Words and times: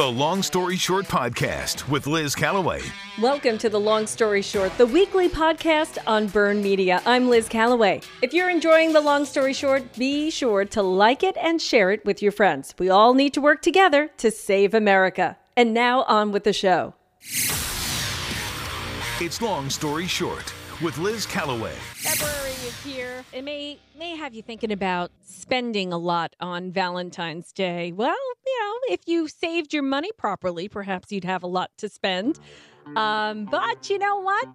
The 0.00 0.10
Long 0.10 0.42
Story 0.42 0.78
Short 0.78 1.04
Podcast 1.04 1.86
with 1.90 2.06
Liz 2.06 2.34
Callaway. 2.34 2.80
Welcome 3.20 3.58
to 3.58 3.68
The 3.68 3.78
Long 3.78 4.06
Story 4.06 4.40
Short, 4.40 4.74
the 4.78 4.86
weekly 4.86 5.28
podcast 5.28 5.98
on 6.06 6.26
Burn 6.26 6.62
Media. 6.62 7.02
I'm 7.04 7.28
Liz 7.28 7.50
Callaway. 7.50 8.00
If 8.22 8.32
you're 8.32 8.48
enjoying 8.48 8.94
The 8.94 9.02
Long 9.02 9.26
Story 9.26 9.52
Short, 9.52 9.92
be 9.98 10.30
sure 10.30 10.64
to 10.64 10.80
like 10.80 11.22
it 11.22 11.36
and 11.36 11.60
share 11.60 11.90
it 11.90 12.02
with 12.06 12.22
your 12.22 12.32
friends. 12.32 12.74
We 12.78 12.88
all 12.88 13.12
need 13.12 13.34
to 13.34 13.42
work 13.42 13.60
together 13.60 14.08
to 14.16 14.30
save 14.30 14.72
America. 14.72 15.36
And 15.54 15.74
now 15.74 16.04
on 16.04 16.32
with 16.32 16.44
the 16.44 16.54
show. 16.54 16.94
It's 19.20 19.42
Long 19.42 19.68
Story 19.68 20.06
Short 20.06 20.54
with 20.82 20.96
Liz 20.98 21.26
Callaway. 21.26 21.74
February 21.94 22.50
is 22.50 22.82
here. 22.82 23.24
It 23.32 23.42
may 23.42 23.78
may 23.98 24.16
have 24.16 24.34
you 24.34 24.42
thinking 24.42 24.72
about 24.72 25.10
spending 25.22 25.92
a 25.92 25.98
lot 25.98 26.34
on 26.40 26.72
Valentine's 26.72 27.52
Day. 27.52 27.92
Well, 27.92 28.16
you 28.46 28.60
know, 28.60 28.94
if 28.94 29.00
you 29.06 29.28
saved 29.28 29.74
your 29.74 29.82
money 29.82 30.10
properly, 30.16 30.68
perhaps 30.68 31.12
you'd 31.12 31.24
have 31.24 31.42
a 31.42 31.46
lot 31.46 31.70
to 31.78 31.88
spend. 31.88 32.38
Um, 32.96 33.44
but 33.44 33.90
you 33.90 33.98
know 33.98 34.20
what? 34.20 34.48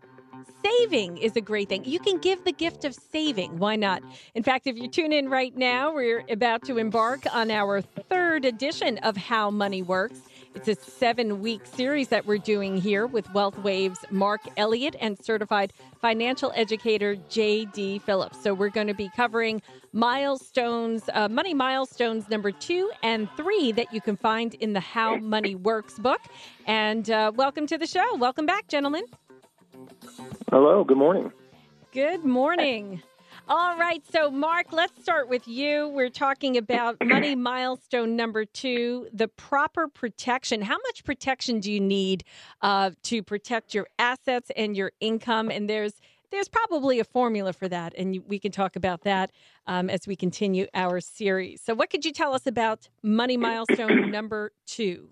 Saving 0.64 1.18
is 1.18 1.36
a 1.36 1.42
great 1.42 1.70
thing. 1.70 1.86
You 1.86 2.00
can 2.00 2.18
give 2.18 2.44
the 2.44 2.52
gift 2.52 2.84
of 2.84 2.94
saving. 2.94 3.58
Why 3.58 3.76
not? 3.76 4.02
In 4.34 4.44
fact, 4.44 4.68
if 4.68 4.76
you 4.78 4.90
tune 4.90 5.14
in 5.14 5.30
right 5.30 5.56
now, 5.56 5.94
we're 5.94 6.24
about 6.30 6.64
to 6.66 6.78
embark 6.78 7.24
on 7.34 7.52
our 7.52 7.82
third 7.82 8.46
edition 8.46 8.98
of 9.00 9.16
How 9.16 9.50
Money 9.52 9.82
Works. 9.82 10.20
It's 10.56 10.70
a 10.70 10.76
seven 10.76 11.42
week 11.42 11.66
series 11.66 12.08
that 12.08 12.26
we're 12.26 12.38
doing 12.38 12.78
here 12.78 13.06
with 13.06 13.28
WealthWave's 13.28 14.06
Mark 14.10 14.40
Elliott 14.56 14.96
and 15.02 15.22
certified 15.24 15.74
financial 16.00 16.54
educator 16.56 17.18
J.D. 17.30 18.00
Phillips. 18.00 18.42
So 18.42 18.54
we're 18.54 18.70
going 18.70 18.88
to 18.88 18.94
be 18.94 19.10
covering 19.18 19.62
milestones, 19.92 21.10
uh, 21.14 21.28
money 21.28 21.54
milestones 21.54 22.30
number 22.30 22.52
two 22.52 22.90
and 23.04 23.30
three 23.36 23.74
that 23.74 23.94
you 23.94 24.00
can 24.00 24.16
find 24.16 24.54
in 24.56 24.72
the 24.72 24.80
How 24.80 25.18
Money 25.18 25.56
Works 25.56 26.00
book. 26.00 26.22
And 26.66 27.10
uh, 27.10 27.34
welcome 27.36 27.68
to 27.68 27.78
the 27.78 27.86
show. 27.86 28.16
Welcome 28.16 28.46
back, 28.46 28.70
gentlemen. 28.70 29.04
Hello, 30.50 30.86
good 30.86 30.98
morning. 30.98 31.34
Good 31.92 32.24
morning. 32.24 33.04
All 33.48 33.78
right. 33.78 34.02
So, 34.12 34.32
Mark, 34.32 34.74
let's 34.74 35.00
start 35.04 35.30
with 35.30 35.48
you. 35.48 35.90
We're 35.90 36.10
talking 36.10 36.58
about 36.58 36.98
money 37.04 37.36
milestone 37.36 38.16
number 38.16 38.44
two, 38.44 39.08
the 39.14 39.28
proper 39.28 39.88
protection. 39.88 40.64
How 40.64 40.78
much 40.78 41.04
protection 41.04 41.60
do 41.60 41.72
you 41.72 41.80
need 41.80 42.24
uh, 42.64 42.92
to 43.04 43.22
protect 43.22 43.76
your 43.76 43.86
assets 44.00 44.52
and 44.56 44.76
your 44.76 44.94
income? 45.00 45.52
And 45.52 45.70
there's 45.70 45.94
there's 46.32 46.48
probably 46.48 47.00
a 47.00 47.04
formula 47.04 47.54
for 47.54 47.68
that, 47.68 47.94
and 47.96 48.20
we 48.28 48.40
can 48.40 48.52
talk 48.52 48.76
about 48.76 49.04
that 49.04 49.32
um, 49.68 49.92
as 49.92 50.08
we 50.08 50.16
continue 50.16 50.66
our 50.74 51.00
series. 51.00 51.62
So, 51.62 51.76
what 51.76 51.92
could 51.92 52.04
you 52.04 52.12
tell 52.12 52.34
us 52.34 52.48
about 52.48 52.90
money 53.04 53.38
milestone 53.38 54.10
number 54.12 54.54
two? 54.66 55.10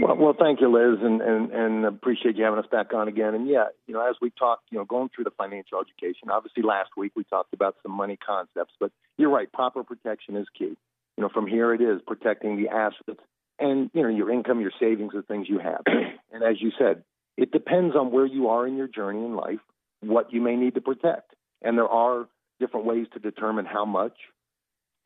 Well, 0.00 0.16
well, 0.16 0.36
thank 0.38 0.60
you, 0.60 0.70
Liz, 0.70 1.00
and, 1.02 1.20
and 1.20 1.50
and 1.50 1.84
appreciate 1.84 2.36
you 2.36 2.44
having 2.44 2.60
us 2.60 2.70
back 2.70 2.94
on 2.94 3.08
again. 3.08 3.34
And 3.34 3.48
yeah, 3.48 3.66
you 3.86 3.94
know, 3.94 4.08
as 4.08 4.16
we 4.20 4.30
talked, 4.30 4.64
you 4.70 4.78
know, 4.78 4.84
going 4.84 5.10
through 5.14 5.24
the 5.24 5.32
financial 5.32 5.80
education. 5.80 6.30
Obviously, 6.30 6.62
last 6.62 6.90
week 6.96 7.12
we 7.16 7.24
talked 7.24 7.52
about 7.52 7.76
some 7.82 7.92
money 7.92 8.16
concepts, 8.16 8.74
but 8.78 8.92
you're 9.16 9.30
right. 9.30 9.50
Proper 9.52 9.82
protection 9.82 10.36
is 10.36 10.46
key. 10.56 10.76
You 11.16 11.22
know, 11.22 11.28
from 11.28 11.48
here 11.48 11.74
it 11.74 11.80
is 11.80 12.00
protecting 12.06 12.62
the 12.62 12.68
assets 12.68 13.20
and 13.58 13.90
you 13.92 14.02
know 14.02 14.08
your 14.08 14.30
income, 14.30 14.60
your 14.60 14.72
savings, 14.78 15.12
the 15.14 15.22
things 15.22 15.48
you 15.48 15.58
have. 15.58 15.82
and 16.32 16.42
as 16.42 16.60
you 16.60 16.70
said, 16.78 17.02
it 17.36 17.50
depends 17.50 17.96
on 17.96 18.10
where 18.12 18.26
you 18.26 18.48
are 18.48 18.66
in 18.66 18.76
your 18.76 18.88
journey 18.88 19.24
in 19.24 19.34
life, 19.34 19.60
what 20.00 20.32
you 20.32 20.40
may 20.40 20.56
need 20.56 20.74
to 20.74 20.80
protect, 20.80 21.34
and 21.62 21.76
there 21.76 21.88
are 21.88 22.28
different 22.60 22.86
ways 22.86 23.06
to 23.14 23.18
determine 23.18 23.66
how 23.66 23.84
much 23.84 24.14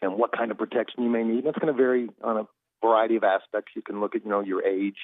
and 0.00 0.16
what 0.16 0.36
kind 0.36 0.50
of 0.50 0.58
protection 0.58 1.02
you 1.02 1.10
may 1.10 1.22
need. 1.22 1.44
That's 1.44 1.58
going 1.58 1.72
to 1.72 1.80
vary 1.80 2.08
on 2.22 2.38
a 2.38 2.44
variety 2.82 3.16
of 3.16 3.24
aspects. 3.24 3.72
You 3.74 3.82
can 3.82 4.00
look 4.00 4.14
at, 4.14 4.24
you 4.24 4.30
know, 4.30 4.40
your 4.40 4.64
age, 4.66 4.96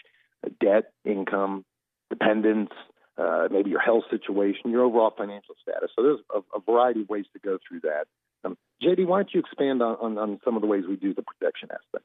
debt, 0.61 0.93
income, 1.05 1.65
dependence, 2.11 2.71
uh, 3.17 3.49
maybe 3.51 3.71
your 3.71 3.81
health 3.81 4.05
situation, 4.11 4.71
your 4.71 4.85
overall 4.85 5.13
financial 5.17 5.55
status. 5.61 5.91
So 5.97 6.03
there's 6.03 6.21
a, 6.35 6.57
a 6.57 6.61
variety 6.61 7.03
of 7.03 7.09
ways 7.09 7.27
to 7.33 7.39
go 7.39 7.59
through 7.67 7.81
that. 7.81 8.05
Um, 8.45 8.57
JD, 8.83 9.07
why 9.07 9.19
don't 9.19 9.35
you 9.35 9.41
expand 9.41 9.83
on, 9.83 9.97
on, 10.01 10.19
on, 10.19 10.41
some 10.45 10.55
of 10.55 10.63
the 10.63 10.69
ways 10.69 10.85
we 10.89 10.97
do 10.97 11.15
the 11.15 11.23
protection 11.23 11.69
aspect? 11.73 12.05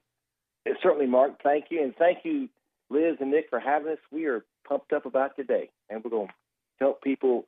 Certainly, 0.81 1.07
Mark. 1.07 1.41
Thank 1.43 1.65
you. 1.69 1.83
And 1.83 1.95
thank 1.95 2.19
you, 2.23 2.49
Liz 2.89 3.17
and 3.19 3.31
Nick, 3.31 3.45
for 3.49 3.59
having 3.59 3.91
us. 3.91 3.99
We 4.11 4.25
are 4.25 4.43
pumped 4.67 4.93
up 4.93 5.05
about 5.05 5.35
today, 5.35 5.69
and 5.89 6.03
we're 6.03 6.09
going 6.09 6.27
to 6.27 6.33
help 6.79 7.03
people 7.03 7.45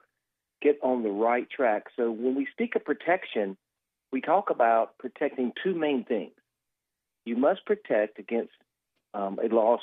get 0.62 0.78
on 0.84 1.04
the 1.04 1.10
right 1.10 1.50
track. 1.50 1.86
So 1.96 2.12
when 2.12 2.36
we 2.36 2.48
speak 2.52 2.76
of 2.76 2.86
protection, 2.86 3.58
we 4.12 4.22
talk 4.22 4.50
about 4.50 4.98
protecting 5.00 5.54
two 5.64 5.74
main 5.74 6.04
things 6.04 6.32
you 7.26 7.36
must 7.36 7.66
protect 7.66 8.20
against 8.20 8.54
um, 9.14 9.40
a 9.44 9.54
loss 9.54 9.82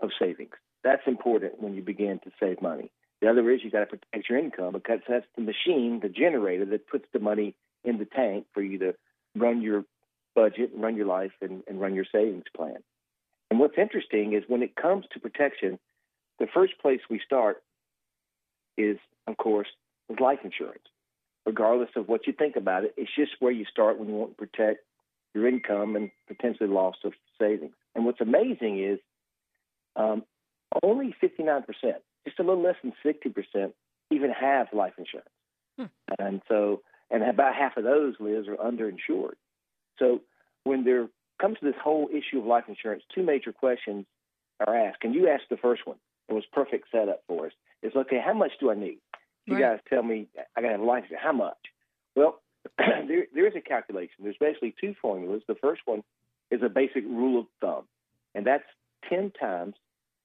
of 0.00 0.10
savings. 0.18 0.54
That's 0.82 1.02
important 1.06 1.60
when 1.60 1.74
you 1.74 1.82
begin 1.82 2.20
to 2.24 2.30
save 2.38 2.62
money. 2.62 2.90
The 3.20 3.30
other 3.30 3.50
is 3.50 3.60
you 3.64 3.70
got 3.70 3.80
to 3.80 3.86
protect 3.86 4.28
your 4.28 4.38
income 4.38 4.72
because 4.72 5.00
that's 5.08 5.26
the 5.36 5.42
machine, 5.42 6.00
the 6.02 6.08
generator 6.08 6.64
that 6.66 6.88
puts 6.88 7.06
the 7.12 7.18
money 7.18 7.54
in 7.84 7.98
the 7.98 8.04
tank 8.04 8.46
for 8.52 8.62
you 8.62 8.78
to 8.78 8.94
run 9.34 9.62
your 9.62 9.84
budget 10.34 10.72
and 10.72 10.82
run 10.82 10.96
your 10.96 11.06
life 11.06 11.32
and, 11.40 11.62
and 11.66 11.80
run 11.80 11.94
your 11.94 12.04
savings 12.10 12.44
plan. 12.54 12.76
And 13.50 13.60
what's 13.60 13.78
interesting 13.78 14.34
is 14.34 14.42
when 14.46 14.62
it 14.62 14.76
comes 14.76 15.06
to 15.12 15.20
protection, 15.20 15.78
the 16.38 16.46
first 16.52 16.74
place 16.80 17.00
we 17.08 17.20
start 17.24 17.62
is, 18.76 18.98
of 19.26 19.36
course, 19.36 19.68
with 20.08 20.20
life 20.20 20.40
insurance. 20.44 20.82
Regardless 21.46 21.90
of 21.96 22.08
what 22.08 22.26
you 22.26 22.32
think 22.32 22.56
about 22.56 22.84
it, 22.84 22.94
it's 22.96 23.10
just 23.16 23.32
where 23.38 23.52
you 23.52 23.64
start 23.70 23.98
when 23.98 24.08
you 24.08 24.14
want 24.14 24.36
to 24.36 24.46
protect 24.46 24.80
your 25.34 25.48
income 25.48 25.96
and 25.96 26.10
potentially 26.28 26.68
loss 26.68 26.96
of 27.04 27.12
savings. 27.40 27.74
And 27.94 28.04
what's 28.04 28.20
amazing 28.20 28.82
is 28.82 28.98
um, 29.96 30.24
only 30.82 31.14
59%, 31.22 31.64
just 32.24 32.38
a 32.38 32.42
little 32.42 32.62
less 32.62 32.76
than 32.82 32.92
60%, 33.04 33.72
even 34.10 34.30
have 34.30 34.68
life 34.72 34.94
insurance. 34.98 35.28
Hmm. 35.78 35.84
And 36.18 36.42
so, 36.48 36.82
and 37.10 37.22
about 37.22 37.54
half 37.54 37.76
of 37.76 37.84
those, 37.84 38.14
Liz, 38.20 38.46
are 38.48 38.56
underinsured. 38.56 39.34
So 39.98 40.20
when 40.64 40.84
there 40.84 41.08
comes 41.40 41.58
to 41.58 41.66
this 41.66 41.74
whole 41.82 42.08
issue 42.10 42.38
of 42.38 42.46
life 42.46 42.64
insurance, 42.68 43.02
two 43.14 43.22
major 43.22 43.52
questions 43.52 44.06
are 44.66 44.76
asked. 44.76 44.98
And 45.02 45.14
you 45.14 45.28
asked 45.28 45.50
the 45.50 45.56
first 45.56 45.86
one. 45.86 45.96
It 46.28 46.32
was 46.32 46.44
perfect 46.52 46.88
setup 46.90 47.22
for 47.26 47.46
us. 47.46 47.52
It's 47.82 47.96
okay, 47.96 48.20
how 48.24 48.32
much 48.32 48.52
do 48.60 48.70
I 48.70 48.74
need? 48.74 48.98
You 49.46 49.54
right. 49.54 49.60
guys 49.60 49.80
tell 49.88 50.02
me 50.02 50.28
I 50.56 50.62
got 50.62 50.68
to 50.68 50.72
have 50.72 50.80
life 50.80 51.04
insurance. 51.04 51.22
How 51.22 51.32
much? 51.32 51.58
Well, 52.16 52.40
there, 52.78 53.26
there 53.34 53.46
is 53.46 53.54
a 53.56 53.60
calculation. 53.60 54.16
There's 54.22 54.36
basically 54.38 54.74
two 54.80 54.94
formulas. 55.00 55.42
The 55.46 55.54
first 55.56 55.82
one 55.84 56.02
is 56.50 56.60
a 56.62 56.68
basic 56.68 57.04
rule 57.04 57.40
of 57.40 57.46
thumb, 57.60 57.84
and 58.34 58.46
that's 58.46 58.64
10 59.08 59.32
times 59.38 59.74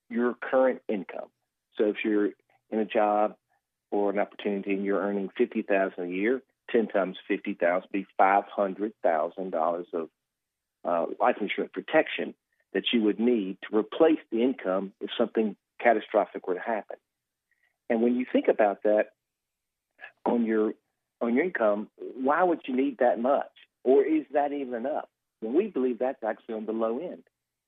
your 0.09 0.33
current 0.33 0.81
income. 0.87 1.29
So 1.77 1.85
if 1.85 1.97
you're 2.03 2.31
in 2.71 2.79
a 2.79 2.85
job 2.85 3.35
or 3.91 4.09
an 4.09 4.19
opportunity 4.19 4.73
and 4.73 4.83
you're 4.83 5.01
earning 5.01 5.29
50000 5.37 6.03
a 6.03 6.07
year, 6.07 6.41
10 6.71 6.87
times 6.87 7.17
50000 7.27 7.81
would 7.81 7.91
be 7.91 8.05
$500,000 8.19 9.85
of 9.93 10.09
uh, 10.85 11.05
life 11.19 11.37
insurance 11.41 11.71
protection 11.73 12.33
that 12.73 12.83
you 12.93 13.01
would 13.03 13.19
need 13.19 13.57
to 13.69 13.77
replace 13.77 14.19
the 14.31 14.43
income 14.43 14.93
if 15.01 15.09
something 15.17 15.55
catastrophic 15.81 16.47
were 16.47 16.53
to 16.53 16.59
happen. 16.59 16.97
And 17.89 18.01
when 18.01 18.15
you 18.15 18.25
think 18.31 18.47
about 18.47 18.83
that 18.83 19.07
on 20.25 20.45
your 20.45 20.73
on 21.21 21.35
your 21.35 21.45
income, 21.45 21.89
why 21.97 22.43
would 22.43 22.61
you 22.65 22.75
need 22.75 22.97
that 22.99 23.19
much? 23.19 23.51
Or 23.83 24.03
is 24.03 24.25
that 24.33 24.51
even 24.51 24.73
enough? 24.73 25.07
Well, 25.41 25.53
we 25.53 25.67
believe 25.67 25.99
that's 25.99 26.23
actually 26.23 26.55
on 26.55 26.65
the 26.65 26.71
low 26.71 26.99
end 26.99 27.23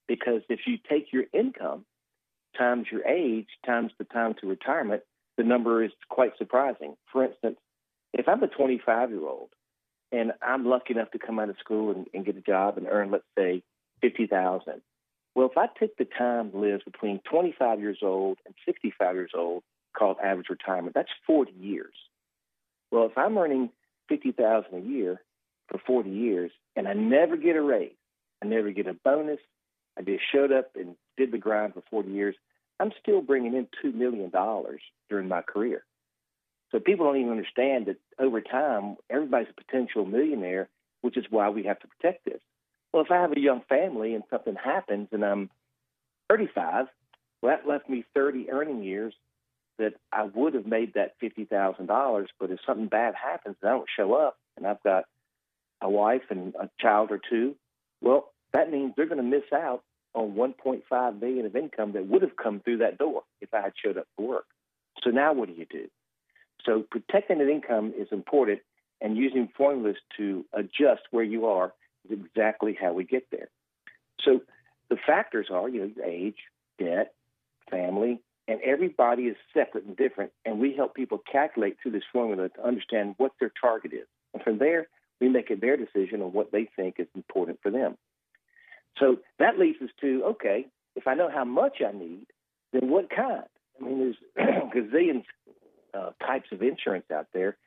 because 0.07 0.41
if 0.49 0.61
you 0.67 0.77
take 0.89 1.13
your 1.13 1.23
income 1.33 1.85
times 2.57 2.87
your 2.91 3.05
age 3.05 3.47
times 3.65 3.91
the 3.97 4.03
time 4.03 4.35
to 4.41 4.47
retirement, 4.47 5.03
the 5.37 5.43
number 5.43 5.83
is 5.83 5.91
quite 6.09 6.37
surprising. 6.37 6.95
For 7.11 7.23
instance, 7.23 7.57
if 8.13 8.27
I'm 8.27 8.43
a 8.43 8.47
25 8.47 9.09
year 9.09 9.25
old 9.25 9.49
and 10.11 10.33
I'm 10.41 10.65
lucky 10.65 10.93
enough 10.93 11.11
to 11.11 11.19
come 11.19 11.39
out 11.39 11.49
of 11.49 11.55
school 11.59 11.91
and, 11.91 12.07
and 12.13 12.25
get 12.25 12.35
a 12.35 12.41
job 12.41 12.77
and 12.77 12.87
earn, 12.87 13.11
let's 13.11 13.23
say, 13.37 13.63
50,000. 14.01 14.81
Well, 15.33 15.49
if 15.49 15.57
I 15.57 15.67
take 15.79 15.95
the 15.95 16.05
time, 16.05 16.51
Liz, 16.53 16.81
between 16.83 17.21
25 17.29 17.79
years 17.79 17.99
old 18.01 18.39
and 18.45 18.53
65 18.65 19.15
years 19.15 19.31
old, 19.33 19.63
called 19.97 20.17
average 20.23 20.49
retirement, 20.49 20.93
that's 20.93 21.09
40 21.25 21.51
years. 21.53 21.93
Well, 22.91 23.05
if 23.05 23.17
I'm 23.17 23.37
earning 23.37 23.69
fifty 24.07 24.31
thousand 24.31 24.75
a 24.75 24.81
year 24.81 25.21
for 25.69 25.79
forty 25.85 26.11
years 26.11 26.51
and 26.75 26.87
I 26.87 26.93
never 26.93 27.37
get 27.37 27.55
a 27.55 27.61
raise, 27.61 27.95
I 28.43 28.47
never 28.47 28.71
get 28.71 28.87
a 28.87 28.93
bonus, 28.93 29.39
I 29.97 30.01
just 30.01 30.23
showed 30.31 30.51
up 30.51 30.71
and 30.75 30.95
did 31.17 31.31
the 31.31 31.37
grind 31.37 31.73
for 31.73 31.83
forty 31.89 32.11
years, 32.11 32.35
I'm 32.79 32.91
still 33.01 33.21
bringing 33.21 33.55
in 33.55 33.67
two 33.81 33.91
million 33.91 34.29
dollars 34.29 34.81
during 35.09 35.27
my 35.27 35.41
career. 35.41 35.83
So 36.71 36.79
people 36.79 37.05
don't 37.05 37.17
even 37.17 37.31
understand 37.31 37.87
that 37.87 37.97
over 38.17 38.41
time, 38.41 38.95
everybody's 39.09 39.49
a 39.49 39.61
potential 39.61 40.05
millionaire, 40.05 40.69
which 41.01 41.17
is 41.17 41.25
why 41.29 41.49
we 41.49 41.63
have 41.63 41.79
to 41.79 41.87
protect 41.87 42.25
this. 42.25 42.39
Well, 42.93 43.03
if 43.03 43.11
I 43.11 43.21
have 43.21 43.31
a 43.33 43.39
young 43.39 43.61
family 43.69 44.15
and 44.15 44.23
something 44.29 44.55
happens 44.55 45.09
and 45.11 45.23
I'm 45.23 45.49
35, 46.29 46.87
well, 47.41 47.55
that 47.55 47.67
left 47.67 47.89
me 47.89 48.05
30 48.15 48.49
earning 48.49 48.83
years 48.83 49.13
that 49.77 49.93
I 50.11 50.23
would 50.23 50.53
have 50.53 50.65
made 50.65 50.93
that 50.93 51.15
fifty 51.19 51.45
thousand 51.45 51.87
dollars, 51.87 52.29
but 52.39 52.51
if 52.51 52.59
something 52.65 52.87
bad 52.87 53.13
happens 53.15 53.55
and 53.61 53.69
I 53.69 53.73
don't 53.73 53.89
show 53.95 54.13
up, 54.13 54.37
and 54.57 54.67
I've 54.67 54.83
got 54.83 55.05
a 55.81 55.89
wife 55.89 56.23
and 56.29 56.53
a 56.55 56.69
child 56.79 57.11
or 57.11 57.19
two, 57.29 57.55
well, 58.01 58.31
that 58.53 58.71
means 58.71 58.93
they're 58.95 59.07
going 59.07 59.17
to 59.17 59.23
miss 59.23 59.51
out 59.53 59.83
on 60.13 60.33
1.5 60.33 61.21
million 61.21 61.45
of 61.45 61.55
income 61.55 61.93
that 61.93 62.05
would 62.07 62.21
have 62.21 62.35
come 62.35 62.59
through 62.59 62.77
that 62.79 62.97
door 62.97 63.23
if 63.39 63.53
I 63.53 63.61
had 63.61 63.73
showed 63.83 63.97
up 63.97 64.07
for 64.15 64.27
work. 64.27 64.45
So 65.03 65.09
now 65.09 65.33
what 65.33 65.47
do 65.47 65.55
you 65.55 65.65
do? 65.69 65.87
So 66.65 66.83
protecting 66.91 67.39
that 67.39 67.49
income 67.49 67.93
is 67.97 68.07
important, 68.11 68.59
and 68.99 69.17
using 69.17 69.49
formulas 69.57 69.95
to 70.17 70.45
adjust 70.53 71.01
where 71.09 71.23
you 71.23 71.47
are 71.47 71.73
is 72.09 72.19
exactly 72.19 72.77
how 72.79 72.93
we 72.93 73.03
get 73.03 73.25
there. 73.31 73.49
So 74.23 74.41
the 74.89 74.97
factors 75.07 75.47
are, 75.51 75.67
you 75.67 75.81
know, 75.81 76.05
age, 76.05 76.37
debt, 76.77 77.13
family, 77.71 78.21
and 78.47 78.59
everybody 78.61 79.23
is 79.23 79.37
separate 79.53 79.85
and 79.85 79.95
different. 79.95 80.31
And 80.45 80.59
we 80.59 80.75
help 80.75 80.95
people 80.95 81.21
calculate 81.31 81.77
through 81.81 81.91
this 81.91 82.03
formula 82.11 82.49
to 82.49 82.65
understand 82.65 83.15
what 83.17 83.31
their 83.39 83.51
target 83.59 83.93
is. 83.93 84.07
And 84.33 84.43
from 84.43 84.57
there, 84.57 84.87
we 85.19 85.29
make 85.29 85.51
it 85.51 85.61
their 85.61 85.77
decision 85.77 86.21
on 86.21 86.33
what 86.33 86.51
they 86.51 86.69
think 86.75 86.95
is 86.97 87.07
important 87.15 87.59
for 87.61 87.71
them. 87.71 87.97
So 88.97 89.17
that 89.39 89.57
leads 89.57 89.81
us 89.81 89.89
to 90.01 90.23
okay, 90.31 90.67
if 90.95 91.07
I 91.07 91.13
know 91.13 91.29
how 91.29 91.45
much 91.45 91.77
I 91.87 91.91
need, 91.97 92.27
then 92.73 92.89
what 92.89 93.09
kind? 93.09 93.43
I 93.79 93.83
mean, 93.83 94.15
there's 94.35 94.47
gazillions 94.75 95.23
uh, 95.93 96.11
types 96.25 96.49
of 96.51 96.61
insurance 96.61 97.05
out 97.13 97.27
there. 97.33 97.57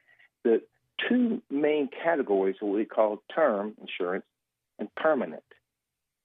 The 0.45 0.63
two 1.09 1.43
main 1.51 1.89
categories 2.03 2.57
are 2.63 2.67
what 2.67 2.77
we 2.77 2.85
call 2.85 3.23
term 3.35 3.75
insurance 3.81 4.25
and 4.79 4.95
permanent 4.95 5.43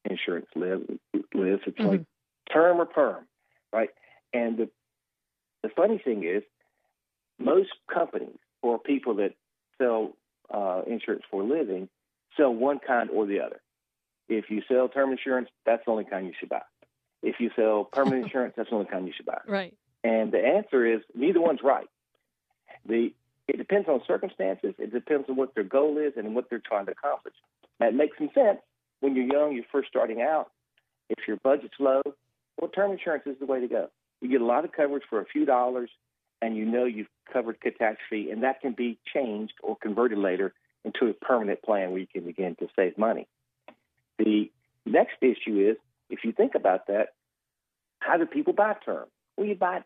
insurance. 0.10 0.48
Liz 0.56 0.82
it's 1.14 1.34
mm-hmm. 1.34 1.86
like 1.86 2.06
term 2.52 2.80
or 2.80 2.86
perm, 2.86 3.26
right? 3.72 3.90
And 4.34 4.58
the 4.58 4.70
the 5.64 5.70
funny 5.76 5.98
thing 5.98 6.24
is, 6.24 6.44
most 7.38 7.70
companies 7.94 8.38
or 8.62 8.80
people 8.80 9.16
that 9.16 9.34
sell 9.78 10.14
uh, 10.54 10.82
insurance 10.88 11.24
for 11.30 11.42
a 11.42 11.46
living 11.46 11.90
sell 12.38 12.54
one 12.54 12.80
kind 12.86 13.10
or 13.10 13.26
the 13.26 13.40
other. 13.42 13.62
If 14.28 14.46
you 14.50 14.62
sell 14.68 14.90
term 14.90 15.12
insurance, 15.12 15.50
that's 15.66 15.84
the 15.86 15.92
only 15.92 16.06
kind 16.06 16.28
you 16.28 16.34
should 16.40 16.50
buy. 16.50 16.62
If 17.22 17.36
you 17.40 17.50
sell 17.56 17.86
permanent 17.86 18.24
insurance, 18.26 18.54
that's 18.56 18.70
the 18.70 18.76
only 18.76 18.88
kind 18.88 19.08
you 19.08 19.14
should 19.16 19.26
buy. 19.26 19.42
Right. 19.48 19.74
And 20.04 20.32
the 20.32 20.40
answer 20.40 20.86
is 20.86 21.02
neither 21.16 21.42
one's 21.42 21.62
right. 21.64 21.88
The 22.86 23.14
it 23.48 23.58
depends 23.58 23.90
on 23.90 24.02
circumstances. 24.06 24.76
It 24.78 24.94
depends 24.94 25.28
on 25.28 25.36
what 25.36 25.56
their 25.56 25.64
goal 25.64 25.98
is 25.98 26.14
and 26.16 26.36
what 26.36 26.50
they're 26.50 26.62
trying 26.64 26.86
to 26.86 26.92
accomplish. 26.92 27.34
That 27.80 27.96
makes 27.96 28.18
some 28.20 28.30
sense 28.36 28.60
when 29.00 29.16
you're 29.16 29.26
young, 29.26 29.54
you're 29.54 29.66
first 29.72 29.90
starting 29.90 30.22
out. 30.22 30.52
If 31.10 31.28
your 31.28 31.38
budget's 31.38 31.74
low, 31.80 32.02
well, 32.60 32.70
term 32.70 32.92
insurance 32.92 33.24
is 33.26 33.38
the 33.40 33.48
way 33.48 33.60
to 33.60 33.68
go. 33.68 33.90
You 34.22 34.30
get 34.30 34.42
a 34.42 34.46
lot 34.46 34.66
of 34.66 34.72
coverage 34.72 35.04
for 35.10 35.22
a 35.22 35.26
few 35.26 35.46
dollars, 35.46 35.90
and 36.42 36.56
you 36.56 36.66
know 36.66 36.86
you've 36.86 37.08
covered 37.32 37.62
catastrophe, 37.62 38.32
and 38.32 38.44
that 38.44 38.62
can 38.62 38.74
be 38.74 38.98
changed 39.14 39.54
or 39.62 39.76
converted 39.76 40.18
later 40.18 40.54
into 40.84 41.08
a 41.08 41.14
permanent 41.14 41.62
plan 41.62 41.92
where 41.92 42.00
you 42.00 42.08
can 42.08 42.24
begin 42.24 42.56
to 42.56 42.68
save 42.76 42.98
money. 42.98 43.28
The 44.18 44.52
next 44.86 45.18
issue 45.22 45.70
is 45.70 45.78
if 46.10 46.24
you 46.24 46.32
think 46.32 46.56
about 46.56 46.88
that, 46.88 47.10
how 48.00 48.18
do 48.18 48.26
people 48.26 48.54
buy 48.54 48.76
term? 48.86 49.06
Well, 49.38 49.48
you 49.48 49.56
buy 49.56 49.84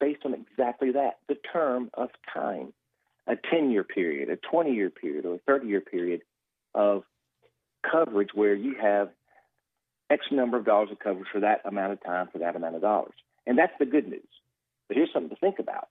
based 0.00 0.20
on 0.24 0.34
exactly 0.34 0.92
that 0.92 1.18
the 1.28 1.36
term 1.52 1.90
of 1.94 2.10
time 2.32 2.72
a 3.26 3.36
10 3.36 3.70
year 3.70 3.84
period, 3.84 4.28
a 4.28 4.36
20 4.36 4.72
year 4.72 4.90
period, 4.90 5.24
or 5.24 5.36
a 5.36 5.38
30 5.38 5.66
year 5.66 5.80
period 5.80 6.20
of 6.74 7.04
coverage 7.90 8.30
where 8.34 8.54
you 8.54 8.76
have 8.80 9.10
X 10.10 10.26
number 10.30 10.56
of 10.56 10.64
dollars 10.64 10.90
of 10.92 10.98
coverage 10.98 11.28
for 11.32 11.40
that 11.40 11.62
amount 11.64 11.92
of 11.92 12.02
time 12.02 12.28
for 12.30 12.38
that 12.38 12.56
amount 12.56 12.74
of 12.74 12.82
dollars. 12.82 13.14
And 13.46 13.58
that's 13.58 13.72
the 13.78 13.86
good 13.86 14.08
news. 14.08 14.26
But 14.88 14.96
here's 14.96 15.12
something 15.12 15.30
to 15.30 15.36
think 15.36 15.58
about. 15.58 15.88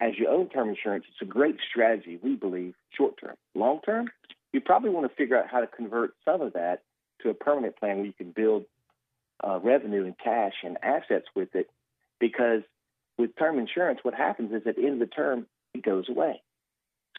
As 0.00 0.12
you 0.18 0.28
own 0.28 0.48
term 0.48 0.68
insurance, 0.68 1.04
it's 1.08 1.22
a 1.22 1.32
great 1.32 1.56
strategy, 1.70 2.18
we 2.22 2.34
believe, 2.34 2.74
short 2.96 3.14
term. 3.20 3.36
Long 3.54 3.80
term, 3.84 4.08
you 4.52 4.60
probably 4.60 4.90
want 4.90 5.08
to 5.08 5.16
figure 5.16 5.38
out 5.38 5.46
how 5.50 5.60
to 5.60 5.66
convert 5.66 6.14
some 6.24 6.40
of 6.40 6.52
that 6.54 6.82
to 7.22 7.30
a 7.30 7.34
permanent 7.34 7.76
plan 7.76 7.98
where 7.98 8.06
you 8.06 8.12
can 8.12 8.32
build 8.32 8.64
uh, 9.42 9.58
revenue 9.62 10.04
and 10.04 10.16
cash 10.18 10.54
and 10.62 10.78
assets 10.82 11.26
with 11.34 11.54
it. 11.54 11.70
Because 12.20 12.62
with 13.18 13.36
term 13.36 13.58
insurance, 13.58 14.00
what 14.02 14.14
happens 14.14 14.52
is 14.52 14.66
at 14.66 14.76
the 14.76 14.82
end 14.82 14.94
of 14.94 15.08
the 15.08 15.14
term, 15.14 15.46
it 15.74 15.82
goes 15.82 16.08
away. 16.08 16.42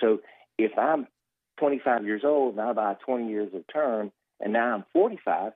So 0.02 0.20
if 0.58 0.78
I'm 0.78 1.08
25 1.58 2.06
years 2.06 2.22
old 2.24 2.54
and 2.54 2.62
I 2.62 2.74
buy 2.74 2.96
20 3.06 3.30
years 3.30 3.54
of 3.54 3.64
term 3.72 4.12
and 4.40 4.54
now 4.54 4.76
I'm 4.76 4.86
45, 4.94 5.54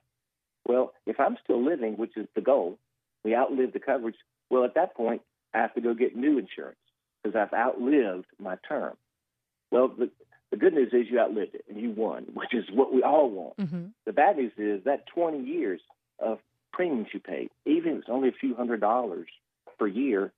well, 0.66 0.92
if 1.06 1.18
I'm 1.20 1.36
still 1.42 1.64
living, 1.64 1.94
which 1.96 2.16
is 2.16 2.26
the 2.34 2.40
goal, 2.40 2.78
we 3.24 3.34
outlive 3.34 3.72
the 3.72 3.80
coverage. 3.80 4.16
Well, 4.50 4.64
at 4.64 4.74
that 4.74 4.94
point, 4.94 5.22
I 5.54 5.58
have 5.58 5.74
to 5.74 5.80
go 5.80 5.94
get 5.94 6.16
new 6.16 6.38
insurance 6.38 6.78
because 7.22 7.36
I've 7.36 7.56
outlived 7.56 8.26
my 8.38 8.56
term. 8.68 8.96
Well, 9.70 9.88
the, 9.88 10.10
the 10.50 10.56
good 10.56 10.74
news 10.74 10.92
is 10.92 11.06
you 11.10 11.20
outlived 11.20 11.54
it 11.54 11.64
and 11.68 11.80
you 11.80 11.90
won, 11.90 12.24
which 12.34 12.54
is 12.54 12.64
what 12.72 12.92
we 12.92 13.02
all 13.02 13.30
want. 13.30 13.56
Mm-hmm. 13.58 13.86
The 14.06 14.12
bad 14.12 14.36
news 14.36 14.52
is 14.56 14.84
that 14.84 15.06
20 15.14 15.42
years 15.44 15.80
of 16.18 16.38
premiums 16.72 17.08
you 17.12 17.20
paid, 17.20 17.50
even 17.66 17.92
if 17.92 17.98
it's 18.00 18.08
only 18.08 18.28
a 18.28 18.32
few 18.32 18.54
hundred 18.54 18.80
dollars 18.80 19.28
per 19.78 19.86
year, 19.86 20.32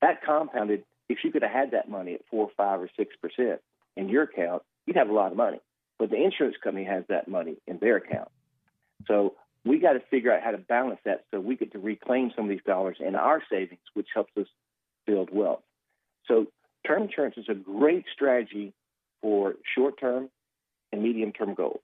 that 0.00 0.22
compounded. 0.24 0.84
If 1.08 1.18
you 1.22 1.30
could 1.30 1.42
have 1.42 1.50
had 1.50 1.70
that 1.72 1.88
money 1.88 2.14
at 2.14 2.22
four, 2.30 2.50
five, 2.56 2.80
or 2.80 2.88
six 2.96 3.14
percent 3.16 3.60
in 3.94 4.08
your 4.08 4.22
account, 4.22 4.62
you'd 4.86 4.96
have 4.96 5.10
a 5.10 5.12
lot 5.12 5.30
of 5.32 5.36
money. 5.36 5.60
But 5.98 6.10
the 6.10 6.16
insurance 6.16 6.56
company 6.62 6.84
has 6.84 7.04
that 7.08 7.28
money 7.28 7.56
in 7.66 7.78
their 7.78 7.96
account. 7.96 8.28
So 9.06 9.34
we 9.64 9.78
got 9.78 9.94
to 9.94 10.00
figure 10.10 10.32
out 10.32 10.42
how 10.42 10.50
to 10.50 10.58
balance 10.58 11.00
that 11.04 11.24
so 11.30 11.40
we 11.40 11.56
get 11.56 11.72
to 11.72 11.78
reclaim 11.78 12.30
some 12.36 12.44
of 12.44 12.50
these 12.50 12.64
dollars 12.66 12.98
in 13.00 13.14
our 13.14 13.42
savings, 13.50 13.80
which 13.94 14.08
helps 14.14 14.32
us 14.36 14.46
build 15.06 15.30
wealth. 15.32 15.62
So 16.26 16.46
term 16.86 17.04
insurance 17.04 17.36
is 17.36 17.46
a 17.48 17.54
great 17.54 18.04
strategy 18.12 18.72
for 19.22 19.54
short 19.74 19.98
term 19.98 20.28
and 20.92 21.02
medium 21.02 21.32
term 21.32 21.54
goals. 21.54 21.82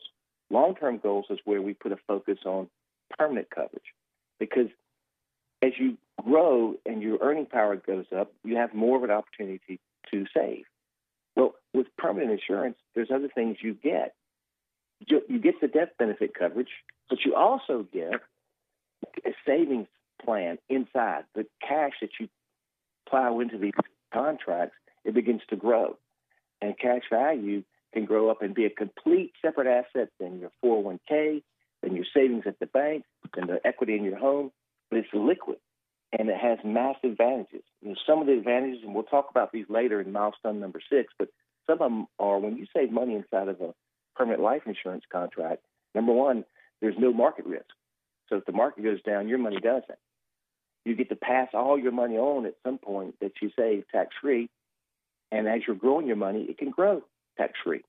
Long 0.50 0.74
term 0.74 0.98
goals 0.98 1.26
is 1.30 1.38
where 1.44 1.62
we 1.62 1.74
put 1.74 1.92
a 1.92 1.96
focus 2.06 2.38
on 2.44 2.68
permanent 3.18 3.48
coverage 3.50 3.94
because 4.38 4.68
as 5.62 5.72
you 5.78 5.96
grow 6.22 6.74
and 6.86 7.02
your 7.02 7.18
earning 7.20 7.46
power 7.46 7.76
goes 7.76 8.06
up, 8.16 8.32
you 8.44 8.56
have 8.56 8.74
more 8.74 8.96
of 8.96 9.04
an 9.04 9.10
opportunity 9.10 9.78
to 10.10 10.26
save. 10.34 10.64
Well, 11.36 11.54
with 11.72 11.86
permanent 11.96 12.32
insurance, 12.32 12.76
there's 12.94 13.10
other 13.14 13.28
things 13.34 13.58
you 13.62 13.74
get. 13.74 14.14
You 15.06 15.38
get 15.38 15.60
the 15.60 15.68
death 15.68 15.90
benefit 15.98 16.34
coverage, 16.34 16.68
but 17.10 17.24
you 17.24 17.34
also 17.34 17.86
get 17.92 18.14
a 19.26 19.30
savings 19.46 19.88
plan 20.24 20.58
inside. 20.68 21.24
The 21.34 21.46
cash 21.60 21.92
that 22.00 22.10
you 22.18 22.28
plow 23.08 23.40
into 23.40 23.58
these 23.58 23.72
contracts, 24.12 24.76
it 25.04 25.14
begins 25.14 25.42
to 25.50 25.56
grow. 25.56 25.98
And 26.62 26.78
cash 26.78 27.02
value 27.10 27.64
can 27.92 28.04
grow 28.04 28.30
up 28.30 28.42
and 28.42 28.54
be 28.54 28.64
a 28.64 28.70
complete 28.70 29.32
separate 29.42 29.66
asset 29.66 30.10
than 30.18 30.38
your 30.38 30.50
401k, 30.64 31.42
than 31.82 31.96
your 31.96 32.04
savings 32.14 32.44
at 32.46 32.58
the 32.60 32.66
bank, 32.66 33.04
than 33.34 33.48
the 33.48 33.60
equity 33.66 33.96
in 33.96 34.04
your 34.04 34.18
home, 34.18 34.52
but 34.90 34.98
it's 35.00 35.08
liquid 35.12 35.58
and 36.12 36.28
it 36.28 36.36
has 36.36 36.58
massive 36.64 37.12
advantages. 37.12 37.62
You 37.82 37.90
know, 37.90 37.94
some 38.06 38.20
of 38.20 38.26
the 38.26 38.32
advantages, 38.32 38.82
and 38.84 38.94
we'll 38.94 39.04
talk 39.04 39.28
about 39.30 39.52
these 39.52 39.66
later 39.68 40.00
in 40.00 40.12
milestone 40.12 40.60
number 40.60 40.80
six, 40.90 41.12
but 41.18 41.28
some 41.66 41.74
of 41.74 41.78
them 41.78 42.06
are 42.18 42.38
when 42.38 42.56
you 42.56 42.66
save 42.74 42.90
money 42.90 43.14
inside 43.14 43.48
of 43.48 43.60
a 43.60 43.74
permanent 44.16 44.42
life 44.42 44.62
insurance 44.66 45.04
contract, 45.10 45.62
number 45.94 46.12
one, 46.12 46.44
there's 46.80 46.96
no 46.98 47.12
market 47.12 47.46
risk. 47.46 47.66
So 48.28 48.36
if 48.36 48.44
the 48.44 48.52
market 48.52 48.84
goes 48.84 49.02
down, 49.02 49.28
your 49.28 49.38
money 49.38 49.58
doesn't. 49.60 49.98
You 50.84 50.94
get 50.94 51.10
to 51.10 51.16
pass 51.16 51.48
all 51.52 51.78
your 51.78 51.92
money 51.92 52.16
on 52.16 52.46
at 52.46 52.54
some 52.64 52.78
point 52.78 53.16
that 53.20 53.32
you 53.42 53.50
save 53.58 53.84
tax 53.88 54.10
free. 54.20 54.48
And 55.30 55.46
as 55.46 55.60
you're 55.66 55.76
growing 55.76 56.06
your 56.06 56.16
money, 56.16 56.46
it 56.48 56.58
can 56.58 56.70
grow 56.70 57.02
tax 57.36 57.52
free. 57.62 57.82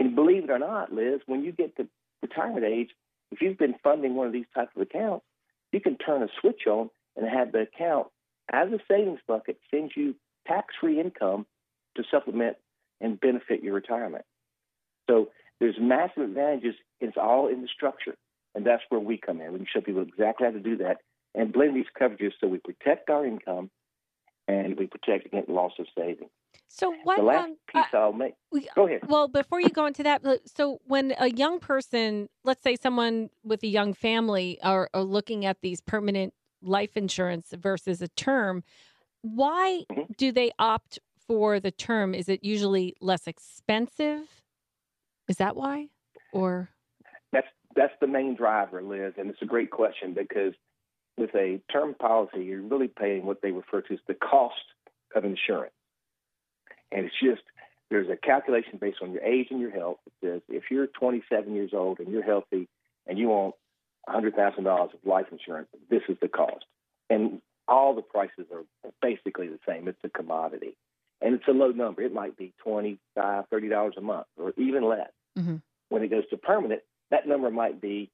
And 0.00 0.14
believe 0.14 0.44
it 0.44 0.50
or 0.50 0.58
not, 0.58 0.92
Liz, 0.92 1.20
when 1.26 1.44
you 1.44 1.52
get 1.52 1.76
to 1.76 1.86
retirement 2.22 2.64
age, 2.64 2.90
if 3.30 3.40
you've 3.40 3.58
been 3.58 3.74
funding 3.82 4.14
one 4.14 4.26
of 4.26 4.32
these 4.32 4.46
types 4.54 4.72
of 4.74 4.82
accounts, 4.82 5.24
you 5.72 5.80
can 5.80 5.96
turn 5.96 6.22
a 6.22 6.28
switch 6.40 6.62
on 6.66 6.90
and 7.16 7.28
have 7.28 7.52
the 7.52 7.60
account 7.60 8.08
as 8.50 8.68
a 8.72 8.78
savings 8.88 9.20
bucket 9.26 9.58
send 9.70 9.92
you 9.94 10.14
tax 10.46 10.74
free 10.80 11.00
income 11.00 11.46
to 11.96 12.02
supplement 12.10 12.56
and 13.00 13.20
benefit 13.20 13.62
your 13.62 13.74
retirement. 13.74 14.24
So 15.08 15.28
there's 15.60 15.76
massive 15.78 16.22
advantages. 16.22 16.74
It's 17.00 17.16
all 17.16 17.48
in 17.48 17.62
the 17.62 17.68
structure. 17.68 18.14
And 18.54 18.66
that's 18.66 18.82
where 18.88 19.00
we 19.00 19.18
come 19.18 19.40
in. 19.40 19.52
We 19.52 19.58
can 19.58 19.66
show 19.72 19.80
people 19.80 20.02
exactly 20.02 20.46
how 20.46 20.52
to 20.52 20.60
do 20.60 20.76
that 20.78 20.98
and 21.34 21.52
blend 21.52 21.76
these 21.76 21.86
coverages 22.00 22.32
so 22.40 22.48
we 22.48 22.58
protect 22.58 23.10
our 23.10 23.24
income 23.24 23.70
and 24.48 24.78
we 24.78 24.86
protect 24.86 25.26
against 25.26 25.48
loss 25.48 25.72
of 25.78 25.86
savings. 25.96 26.30
So 26.68 26.94
what? 27.04 27.18
The 27.18 27.22
last 27.22 27.44
um, 27.44 27.56
piece 27.68 27.84
uh, 27.92 27.98
I'll 27.98 28.12
make. 28.12 28.34
Go 28.74 28.86
ahead. 28.86 29.00
Well, 29.06 29.28
before 29.28 29.60
you 29.60 29.68
go 29.68 29.86
into 29.86 30.02
that, 30.02 30.22
so 30.46 30.80
when 30.86 31.14
a 31.18 31.30
young 31.30 31.60
person, 31.60 32.28
let's 32.44 32.62
say 32.62 32.76
someone 32.76 33.30
with 33.44 33.62
a 33.62 33.66
young 33.66 33.94
family, 33.94 34.58
are, 34.62 34.88
are 34.94 35.02
looking 35.02 35.44
at 35.44 35.60
these 35.60 35.80
permanent 35.80 36.32
life 36.62 36.96
insurance 36.96 37.52
versus 37.56 38.02
a 38.02 38.08
term, 38.08 38.64
why 39.22 39.82
mm-hmm. 39.90 40.12
do 40.16 40.32
they 40.32 40.50
opt 40.58 40.98
for 41.26 41.60
the 41.60 41.70
term? 41.70 42.14
Is 42.14 42.28
it 42.28 42.42
usually 42.42 42.96
less 43.00 43.26
expensive? 43.26 44.22
Is 45.28 45.36
that 45.36 45.56
why? 45.56 45.88
Or 46.32 46.70
that's 47.78 47.94
the 48.00 48.06
main 48.06 48.34
driver, 48.34 48.82
Liz, 48.82 49.14
and 49.16 49.30
it's 49.30 49.42
a 49.42 49.46
great 49.46 49.70
question 49.70 50.12
because 50.12 50.52
with 51.16 51.34
a 51.34 51.60
term 51.72 51.94
policy, 51.94 52.44
you're 52.44 52.62
really 52.62 52.88
paying 52.88 53.24
what 53.24 53.40
they 53.42 53.52
refer 53.52 53.80
to 53.82 53.94
as 53.94 54.00
the 54.06 54.14
cost 54.14 54.54
of 55.14 55.24
insurance. 55.24 55.72
And 56.90 57.06
it's 57.06 57.14
just 57.22 57.42
there's 57.90 58.08
a 58.08 58.16
calculation 58.16 58.78
based 58.80 58.98
on 59.02 59.12
your 59.12 59.22
age 59.22 59.48
and 59.50 59.60
your 59.60 59.70
health. 59.70 59.98
that 60.04 60.26
says 60.26 60.42
if 60.48 60.64
you're 60.70 60.86
27 60.86 61.54
years 61.54 61.70
old 61.72 62.00
and 62.00 62.08
you're 62.08 62.22
healthy 62.22 62.68
and 63.06 63.18
you 63.18 63.28
want 63.28 63.54
$100,000 64.08 64.66
of 64.66 64.90
life 65.04 65.26
insurance. 65.30 65.68
This 65.90 66.02
is 66.08 66.16
the 66.20 66.28
cost. 66.28 66.64
And 67.10 67.40
all 67.66 67.94
the 67.94 68.02
prices 68.02 68.46
are 68.52 68.64
basically 69.02 69.48
the 69.48 69.58
same. 69.66 69.88
It's 69.88 69.98
a 70.04 70.08
commodity. 70.08 70.76
And 71.20 71.34
it's 71.34 71.48
a 71.48 71.52
low 71.52 71.70
number. 71.70 72.02
It 72.02 72.14
might 72.14 72.36
be 72.36 72.52
$25, 72.66 72.98
$30 73.16 73.96
a 73.96 74.00
month 74.00 74.26
or 74.36 74.52
even 74.56 74.84
less. 74.84 75.10
Mm-hmm. 75.38 75.56
When 75.90 76.02
it 76.02 76.08
goes 76.08 76.28
to 76.30 76.36
permanent, 76.36 76.82
that 77.10 77.26
number 77.26 77.50
might 77.50 77.80
be, 77.80 78.10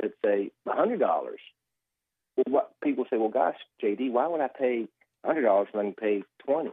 let's 0.00 0.14
say, 0.24 0.50
$100. 0.66 1.00
Well, 1.00 2.44
what 2.48 2.72
people 2.82 3.06
say, 3.10 3.16
well, 3.16 3.28
gosh, 3.28 3.56
JD, 3.82 4.10
why 4.12 4.26
would 4.26 4.40
I 4.40 4.48
pay 4.48 4.88
$100 5.24 5.66
when 5.72 5.86
I 5.86 5.90
can 5.90 5.94
pay 5.94 6.22
20 6.44 6.70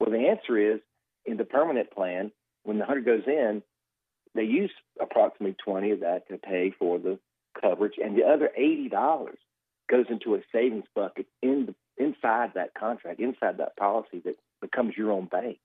Well, 0.00 0.10
the 0.10 0.28
answer 0.28 0.56
is 0.74 0.80
in 1.24 1.36
the 1.36 1.44
permanent 1.44 1.90
plan, 1.90 2.32
when 2.64 2.78
the 2.78 2.84
100 2.84 3.04
goes 3.04 3.26
in, 3.26 3.62
they 4.34 4.44
use 4.44 4.72
approximately 5.00 5.56
20 5.64 5.90
of 5.92 6.00
that 6.00 6.28
to 6.28 6.38
pay 6.38 6.72
for 6.78 6.98
the 6.98 7.18
coverage, 7.60 7.94
and 8.02 8.16
the 8.16 8.24
other 8.24 8.50
$80 8.58 9.34
goes 9.90 10.06
into 10.10 10.34
a 10.34 10.40
savings 10.52 10.84
bucket 10.94 11.26
in 11.42 11.66
the, 11.66 11.74
inside 12.02 12.52
that 12.54 12.74
contract, 12.74 13.20
inside 13.20 13.58
that 13.58 13.76
policy 13.76 14.20
that 14.24 14.36
becomes 14.60 14.96
your 14.96 15.12
own 15.12 15.26
bank, 15.26 15.58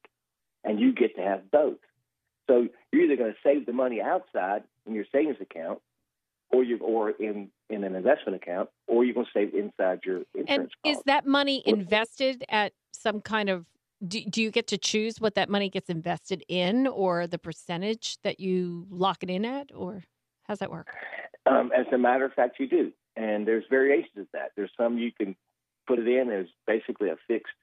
and 0.63 0.80
you 0.80 0.94
get 0.94 1.16
to 1.16 1.22
have 1.22 1.52
both. 1.52 1.78
So 2.50 2.68
you're 2.92 3.04
either 3.04 3.16
going 3.16 3.32
to 3.32 3.38
save 3.44 3.66
the 3.66 3.74
money 3.74 4.02
outside 4.02 4.64
in 4.86 4.94
your 4.94 5.06
savings 5.12 5.38
account, 5.40 5.80
or 6.52 6.64
you 6.64 6.78
or 6.80 7.12
in 7.12 7.50
in 7.70 7.84
an 7.84 7.96
investment 7.96 8.36
account, 8.36 8.70
or 8.88 9.04
you're 9.04 9.14
going 9.14 9.26
to 9.26 9.32
save 9.34 9.54
inside 9.54 10.02
your 10.06 10.24
insurance. 10.36 10.72
And 10.84 10.96
is 10.96 11.02
that 11.06 11.26
money 11.26 11.64
invested 11.66 12.44
at 12.50 12.74
some 12.92 13.22
kind 13.22 13.50
of? 13.50 13.66
Do, 14.06 14.22
do 14.26 14.42
you 14.42 14.52
get 14.52 14.68
to 14.68 14.78
choose 14.78 15.22
what 15.22 15.36
that 15.36 15.50
money 15.50 15.70
gets 15.70 15.90
invested 15.90 16.44
in, 16.50 16.88
or 16.88 17.26
the 17.26 17.40
percentage 17.40 18.18
that 18.24 18.38
you 18.40 18.86
lock 18.90 19.24
it 19.24 19.30
in 19.30 19.46
at, 19.46 19.70
or 19.74 20.04
how's 20.44 20.60
that 20.60 20.70
work? 20.70 20.90
Um, 21.46 21.72
as 21.76 21.86
a 21.94 21.98
matter 21.98 22.26
of 22.26 22.34
fact, 22.34 22.60
you 22.60 22.68
do, 22.68 22.92
and 23.16 23.48
there's 23.48 23.64
variations 23.70 24.18
of 24.18 24.28
that. 24.34 24.52
There's 24.58 24.72
some 24.76 24.98
you 24.98 25.12
can 25.18 25.38
put 25.88 26.00
it 26.00 26.08
in 26.08 26.30
as 26.30 26.48
basically 26.68 27.10
a 27.10 27.16
fixed 27.28 27.54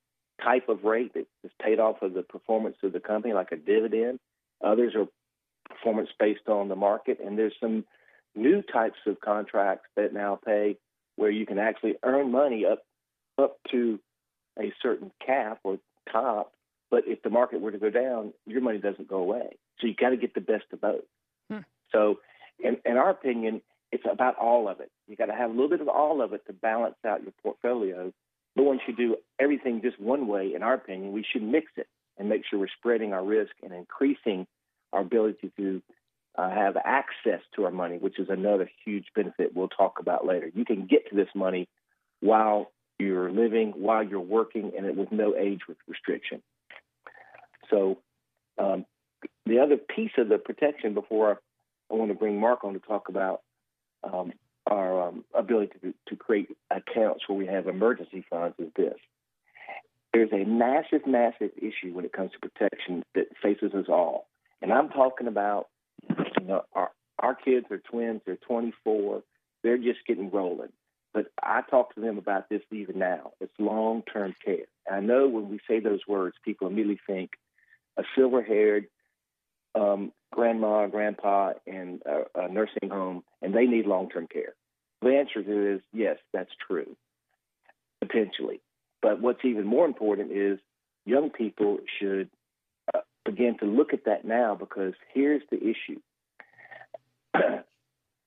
type 0.43 0.71
of 0.71 0.85
rate 0.85 1.13
that 1.13 1.27
is 1.45 1.51
paid 1.63 1.79
off 1.79 2.01
of 2.01 2.15
the 2.15 2.23
performance 2.23 2.77
of 2.83 2.95
the 2.95 3.01
company, 3.01 3.35
like 3.35 3.53
a 3.53 3.57
dividend. 3.57 4.19
Others 4.63 4.95
are 4.95 5.07
performance 5.69 6.11
based 6.19 6.49
on 6.49 6.69
the 6.69 6.77
market, 6.77 7.19
and 7.25 7.39
there's 7.39 7.55
some 7.61 7.85
new 8.35 8.63
types 8.63 8.99
of 9.07 9.21
contracts 9.21 9.89
that 9.97 10.13
now 10.13 10.39
pay 10.45 10.77
where 11.17 11.31
you 11.31 11.47
can 11.47 11.59
actually 11.59 11.95
earn 12.03 12.31
money 12.31 12.65
up 12.65 12.83
up 13.39 13.57
to 13.71 13.99
a 14.59 14.73
certain 14.83 15.11
cap 15.25 15.61
or 15.65 15.79
top. 16.13 16.53
But 16.91 17.05
if 17.07 17.23
the 17.23 17.31
market 17.31 17.61
were 17.61 17.71
to 17.71 17.79
go 17.79 17.91
down, 17.91 18.33
your 18.47 18.61
money 18.61 18.79
doesn't 18.79 19.09
go 19.09 19.19
away. 19.19 19.57
So 19.79 19.87
you 19.87 19.95
got 19.95 20.11
to 20.11 20.17
get 20.17 20.35
the 20.35 20.41
best 20.41 20.65
of 20.73 20.81
both. 20.81 21.05
Hmm. 21.51 21.61
So, 21.93 22.19
in, 22.59 22.77
in 22.85 22.97
our 22.97 23.11
opinion, 23.11 23.63
it's 23.93 24.05
about 24.11 24.37
all 24.37 24.69
of 24.69 24.81
it. 24.81 24.91
You 25.07 25.17
got 25.17 25.27
to 25.27 25.35
have 25.35 25.51
a 25.51 25.53
little 25.53 25.69
bit 25.69 25.81
of 25.81 25.89
all 25.89 26.21
of 26.21 26.33
it 26.33 26.47
to 26.47 26.53
balance 26.53 26.97
out 27.07 27.23
your 27.23 27.33
portfolio. 27.43 28.13
But 28.57 28.65
once 28.65 28.81
you 28.87 28.95
do 28.95 29.17
everything 29.41 29.81
just 29.83 30.01
one 30.01 30.27
way, 30.27 30.53
in 30.55 30.63
our 30.63 30.75
opinion, 30.75 31.13
we 31.13 31.25
should 31.31 31.43
mix 31.43 31.67
it 31.77 31.87
and 32.19 32.29
make 32.29 32.43
sure 32.49 32.59
we're 32.59 32.69
spreading 32.79 33.13
our 33.13 33.25
risk 33.25 33.53
and 33.63 33.73
increasing 33.73 34.47
our 34.93 35.01
ability 35.01 35.53
to 35.57 35.83
uh, 36.37 36.51
have 36.51 36.77
access 36.85 37.41
to 37.57 37.65
our 37.65 37.71
money, 37.71 37.99
which 37.99 38.19
is 38.19 38.29
another 38.29 38.71
huge 38.85 39.07
benefit 39.15 39.55
we'll 39.55 39.69
talk 39.69 39.99
about 40.01 40.27
later. 40.27 40.51
You 40.55 40.65
can 40.65 40.87
get 40.87 41.09
to 41.11 41.17
this 41.17 41.29
money 41.35 41.69
while 42.21 42.71
you're 42.99 43.31
living, 43.31 43.73
while 43.77 44.03
you're 44.03 44.21
working, 44.21 44.73
and 44.77 44.87
it 44.87 44.97
with 44.97 45.11
no 45.11 45.35
age 45.37 45.61
restriction. 45.89 46.43
So, 47.71 47.99
um, 48.59 48.85
the 49.47 49.59
other 49.59 49.77
piece 49.77 50.13
of 50.19 50.29
the 50.29 50.39
protection 50.39 50.95
before 50.95 51.41
I 51.91 51.95
want 51.95 52.11
to 52.11 52.15
bring 52.15 52.39
Mark 52.39 52.65
on 52.65 52.75
to 52.75 52.79
talk 52.79 53.09
about 53.09 53.43
um, 54.05 54.33
our 54.67 55.09
um, 55.09 55.25
ability 55.35 55.73
to, 55.83 55.95
to 56.09 56.17
create 56.17 56.49
accounts 56.71 57.25
where 57.27 57.37
we 57.37 57.47
have 57.47 57.67
emergency 57.67 58.25
funds 58.31 58.55
is 58.59 58.69
this. 58.77 58.95
There's 60.13 60.33
a 60.33 60.45
massive, 60.45 61.07
massive 61.07 61.51
issue 61.57 61.93
when 61.93 62.05
it 62.05 62.13
comes 62.13 62.33
to 62.33 62.39
protection 62.39 63.05
that 63.15 63.27
faces 63.43 63.73
us 63.75 63.87
all. 63.89 64.27
And 64.61 64.73
I'm 64.73 64.89
talking 64.89 65.27
about, 65.27 65.69
you 66.09 66.47
know, 66.47 66.63
our, 66.75 66.91
our 67.19 67.35
kids 67.35 67.67
are 67.71 67.79
twins, 67.79 68.21
they're 68.27 68.37
24, 68.37 69.23
they're 69.63 69.79
just 69.79 70.01
getting 70.07 70.31
rolling. 70.31 70.73
But 71.13 71.27
I 71.43 71.63
talk 71.69 71.95
to 71.95 72.01
them 72.01 72.19
about 72.19 72.49
this 72.49 72.63
even 72.71 72.99
now. 72.99 73.33
It's 73.41 73.53
long 73.59 74.03
term 74.13 74.35
care. 74.45 74.67
And 74.87 74.97
I 74.97 75.01
know 75.01 75.29
when 75.29 75.49
we 75.49 75.59
say 75.69 75.81
those 75.81 76.01
words, 76.07 76.37
people 76.45 76.69
immediately 76.69 77.01
think 77.07 77.31
a 77.97 78.03
silver 78.17 78.43
haired 78.43 78.87
um, 79.75 80.13
grandma, 80.33 80.87
grandpa 80.87 81.53
in 81.67 82.01
a, 82.07 82.43
a 82.43 82.49
nursing 82.49 82.91
home, 82.91 83.23
and 83.43 83.55
they 83.55 83.67
need 83.67 83.87
long 83.87 84.09
term 84.09 84.27
care. 84.27 84.55
The 85.03 85.17
answer 85.17 85.43
to 85.43 85.75
is 85.75 85.81
yes, 85.93 86.19
that's 86.33 86.51
true, 86.67 86.97
potentially. 88.01 88.61
But 89.03 89.21
what's 89.21 89.45
even 89.45 89.67
more 89.67 89.87
important 89.87 90.33
is 90.33 90.59
young 91.07 91.31
people 91.31 91.79
should 91.99 92.29
uh, 92.95 93.01
begin 93.25 93.57
to 93.59 93.65
look 93.65 93.93
at 93.93 94.05
that 94.05 94.25
now 94.25 94.55
because 94.55 94.95
here's 95.13 95.43
the 95.51 95.59
issue. 95.59 96.01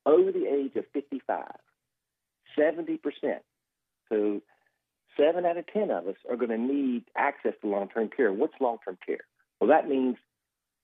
Over 0.06 0.32
the 0.32 0.48
age 0.48 0.76
of 0.76 0.86
55, 0.94 1.46
70%, 2.58 3.00
so 4.10 4.42
seven 5.18 5.46
out 5.46 5.58
of 5.58 5.66
10 5.68 5.92
of 5.92 6.08
us 6.08 6.16
are 6.30 6.36
going 6.36 6.50
to 6.50 6.58
need 6.58 7.06
access 7.16 7.54
to 7.62 7.68
long 7.68 7.90
term 7.90 8.10
care. 8.16 8.34
What's 8.34 8.54
long 8.60 8.78
term 8.84 8.98
care? 9.06 9.22
Well, 9.60 9.70
that 9.70 9.88
means 9.88 10.18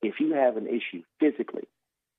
if 0.02 0.16
you 0.20 0.34
have 0.34 0.58
an 0.58 0.68
issue 0.68 1.04
physically 1.20 1.68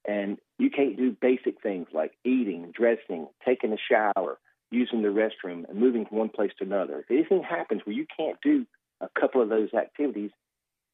and 0.07 0.39
you 0.59 0.71
can't 0.71 0.97
do 0.97 1.17
basic 1.19 1.63
things 1.63 1.89
like 1.93 2.13
eating, 2.25 2.73
dressing, 2.77 3.29
taking 3.47 3.73
a 3.73 3.77
shower, 3.91 4.39
using 4.71 5.03
the 5.03 5.09
restroom, 5.09 5.69
and 5.69 5.79
moving 5.79 6.07
from 6.07 6.19
one 6.19 6.29
place 6.29 6.53
to 6.59 6.65
another, 6.65 7.01
if 7.01 7.11
anything 7.11 7.43
happens 7.43 7.83
where 7.85 7.95
you 7.95 8.07
can't 8.17 8.39
do 8.43 8.67
a 9.01 9.09
couple 9.19 9.43
of 9.43 9.49
those 9.49 9.73
activities, 9.75 10.31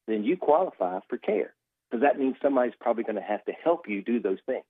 then 0.07 0.23
you 0.23 0.37
qualify 0.37 0.99
for 1.09 1.17
care. 1.17 1.53
Because 1.89 2.03
that 2.03 2.19
means 2.19 2.35
somebody's 2.41 2.73
probably 2.79 3.03
going 3.03 3.15
to 3.15 3.21
have 3.21 3.43
to 3.45 3.51
help 3.51 3.87
you 3.87 4.01
do 4.01 4.19
those 4.19 4.39
things. 4.45 4.65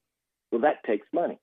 Well, 0.51 0.61
that 0.61 0.83
takes 0.85 1.07
money. 1.13 1.39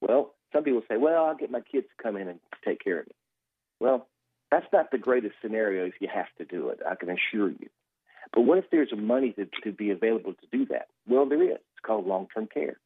Well, 0.00 0.34
some 0.52 0.64
people 0.64 0.82
say, 0.88 0.96
well, 0.96 1.24
I'll 1.24 1.36
get 1.36 1.50
my 1.50 1.60
kids 1.60 1.86
to 1.86 2.02
come 2.02 2.16
in 2.16 2.28
and 2.28 2.40
take 2.64 2.82
care 2.82 3.00
of 3.00 3.06
me. 3.06 3.14
Well, 3.80 4.06
that's 4.50 4.66
not 4.72 4.90
the 4.90 4.98
greatest 4.98 5.34
scenario 5.40 5.86
if 5.86 5.94
you 6.00 6.08
have 6.12 6.26
to 6.38 6.44
do 6.44 6.68
it, 6.68 6.80
I 6.88 6.94
can 6.94 7.08
assure 7.08 7.48
you. 7.48 7.68
But 8.32 8.42
what 8.42 8.58
if 8.58 8.64
there's 8.70 8.92
money 8.96 9.32
to, 9.32 9.46
to 9.64 9.72
be 9.72 9.90
available 9.90 10.34
to 10.34 10.46
do 10.56 10.66
that? 10.66 10.88
Well, 11.06 11.26
there 11.26 11.42
is. 11.42 11.56
It's 11.56 11.86
called 11.86 12.06
long 12.06 12.28
term 12.34 12.48
care. 12.52 12.76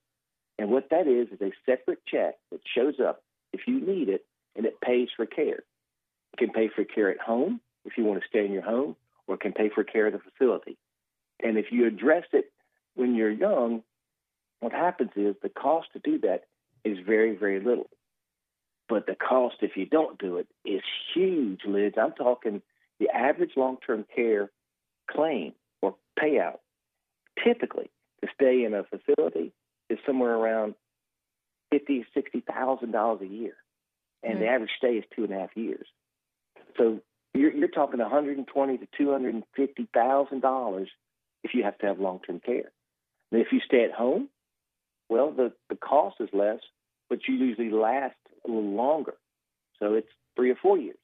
And 0.59 0.71
what 0.71 0.89
that 0.91 1.07
is 1.07 1.29
is 1.29 1.41
a 1.41 1.53
separate 1.67 2.01
check 2.07 2.37
that 2.51 2.61
shows 2.75 2.95
up 3.01 3.23
if 3.57 3.67
you 3.67 3.81
need 3.81 4.09
it 4.09 4.25
and 4.55 4.67
it 4.67 4.81
pays 4.81 5.09
for 5.17 5.27
care. 5.27 5.63
It 6.33 6.39
can 6.39 6.51
pay 6.51 6.69
for 6.75 6.85
care 6.85 7.11
at 7.11 7.21
home 7.21 7.61
if 7.85 7.97
you 7.97 8.05
want 8.05 8.21
to 8.21 8.29
stay 8.29 8.45
in 8.45 8.53
your 8.53 8.63
home, 8.63 8.97
or 9.27 9.37
it 9.37 9.41
can 9.41 9.53
pay 9.53 9.71
for 9.73 9.85
care 9.85 10.09
at 10.09 10.15
a 10.15 10.19
facility. 10.19 10.77
And 11.43 11.57
if 11.59 11.67
you 11.71 11.87
address 11.87 12.25
it 12.33 12.53
when 12.95 13.15
you're 13.15 13.31
young, 13.31 13.83
what 14.61 14.73
happens 14.73 15.11
is 15.17 15.37
the 15.43 15.49
cost 15.49 15.89
to 15.93 15.99
do 15.99 16.19
that 16.21 16.45
is 16.85 16.99
very, 17.07 17.37
very 17.37 17.61
little. 17.61 17.91
But 18.89 19.07
the 19.07 19.17
cost 19.17 19.57
if 19.61 19.77
you 19.77 19.87
don't 19.87 20.19
do 20.19 20.37
it 20.39 20.47
is 20.65 20.83
huge, 21.15 21.61
Liz. 21.67 21.93
I'm 22.01 22.13
talking 22.13 22.63
the 22.99 23.09
average 23.11 23.53
long 23.57 23.79
term 23.85 24.05
care 24.15 24.51
claim 25.11 25.53
or 25.83 25.97
payout 26.19 26.59
typically 27.45 27.91
to 28.23 28.29
stay 28.35 28.65
in 28.65 28.75
a 28.75 28.85
facility 28.85 29.53
is 29.91 29.99
somewhere 30.07 30.35
around 30.35 30.75
fifty, 31.71 32.05
sixty 32.15 32.41
thousand 32.41 32.93
dollars 32.93 33.21
a 33.23 33.27
year, 33.27 33.55
and 34.23 34.37
Mm. 34.37 34.41
the 34.41 34.49
average 34.49 34.71
stay 34.77 34.97
is 34.97 35.05
two 35.15 35.25
and 35.25 35.33
a 35.33 35.39
half 35.39 35.57
years. 35.57 35.87
So 36.77 37.01
you're, 37.35 37.53
you're 37.53 37.69
talking 37.69 38.01
one 38.01 38.11
hundred 38.11 38.39
and 38.39 38.47
twenty 38.47 38.79
to 38.79 38.87
two 38.97 39.11
hundred 39.11 39.35
and 39.35 39.45
fifty 39.55 39.89
thousand 39.95 40.41
dollars 40.41 40.89
if 41.45 41.55
you 41.55 41.63
have 41.65 41.79
to 41.79 41.87
have 41.87 42.01
long 42.01 42.21
term 42.27 42.41
care. 42.41 42.71
And 43.33 43.41
if 43.41 43.49
you 43.53 43.61
stay 43.61 43.85
at 43.85 43.93
home, 43.93 44.29
well, 45.09 45.31
the 45.31 45.53
the 45.69 45.77
cost 45.77 46.17
is 46.21 46.29
less, 46.33 46.61
but 47.09 47.27
you 47.29 47.35
usually 47.35 47.71
last 47.71 48.17
a 48.45 48.49
little 48.49 48.75
longer. 48.75 49.15
So 49.79 49.95
it's 49.95 50.09
three 50.37 50.51
or 50.51 50.57
four 50.57 50.79
years. 50.79 50.99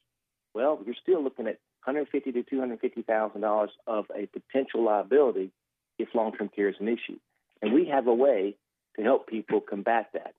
Well, 0.53 0.79
you're 0.85 0.95
still 1.01 1.23
looking 1.23 1.47
at 1.47 1.59
150 1.85 2.31
to 2.31 2.43
250 2.43 3.01
thousand 3.03 3.41
dollars 3.41 3.71
of 3.87 4.05
a 4.15 4.27
potential 4.27 4.83
liability 4.83 5.51
if 5.99 6.09
long-term 6.15 6.49
care 6.55 6.69
is 6.69 6.75
an 6.79 6.87
issue, 6.87 7.19
and 7.61 7.73
we 7.73 7.85
have 7.87 8.07
a 8.07 8.13
way 8.13 8.55
to 8.95 9.03
help 9.03 9.27
people 9.27 9.61
combat 9.61 10.09
that. 10.13 10.33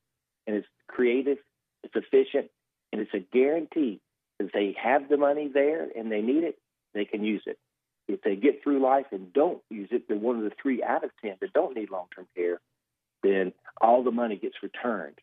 And 0.47 0.57
it's 0.57 0.67
creative, 0.89 1.39
it's 1.83 1.95
efficient, 1.95 2.51
and 2.93 3.01
it's 3.01 3.15
a 3.15 3.21
guarantee 3.21 4.01
that 4.39 4.51
they 4.53 4.75
have 4.83 5.09
the 5.09 5.17
money 5.17 5.51
there 5.53 5.89
and 5.97 6.11
they 6.11 6.21
need 6.21 6.45
it, 6.45 6.59
they 6.93 7.05
can 7.05 7.25
use 7.25 7.43
it. 7.47 7.59
If 8.07 8.21
they 8.23 8.37
get 8.37 8.63
through 8.63 8.83
life 8.83 9.07
and 9.13 9.33
don't 9.33 9.63
use 9.71 9.89
it, 9.91 10.09
they're 10.09 10.17
one 10.17 10.37
of 10.37 10.45
the 10.45 10.53
three 10.61 10.83
out 10.83 11.05
of 11.05 11.11
ten 11.23 11.37
that 11.41 11.53
don't 11.53 11.77
need 11.77 11.91
long-term 11.91 12.27
care. 12.37 12.61
Then 13.23 13.53
all 13.81 14.03
the 14.03 14.11
money 14.11 14.37
gets 14.37 14.57
returned 14.63 15.19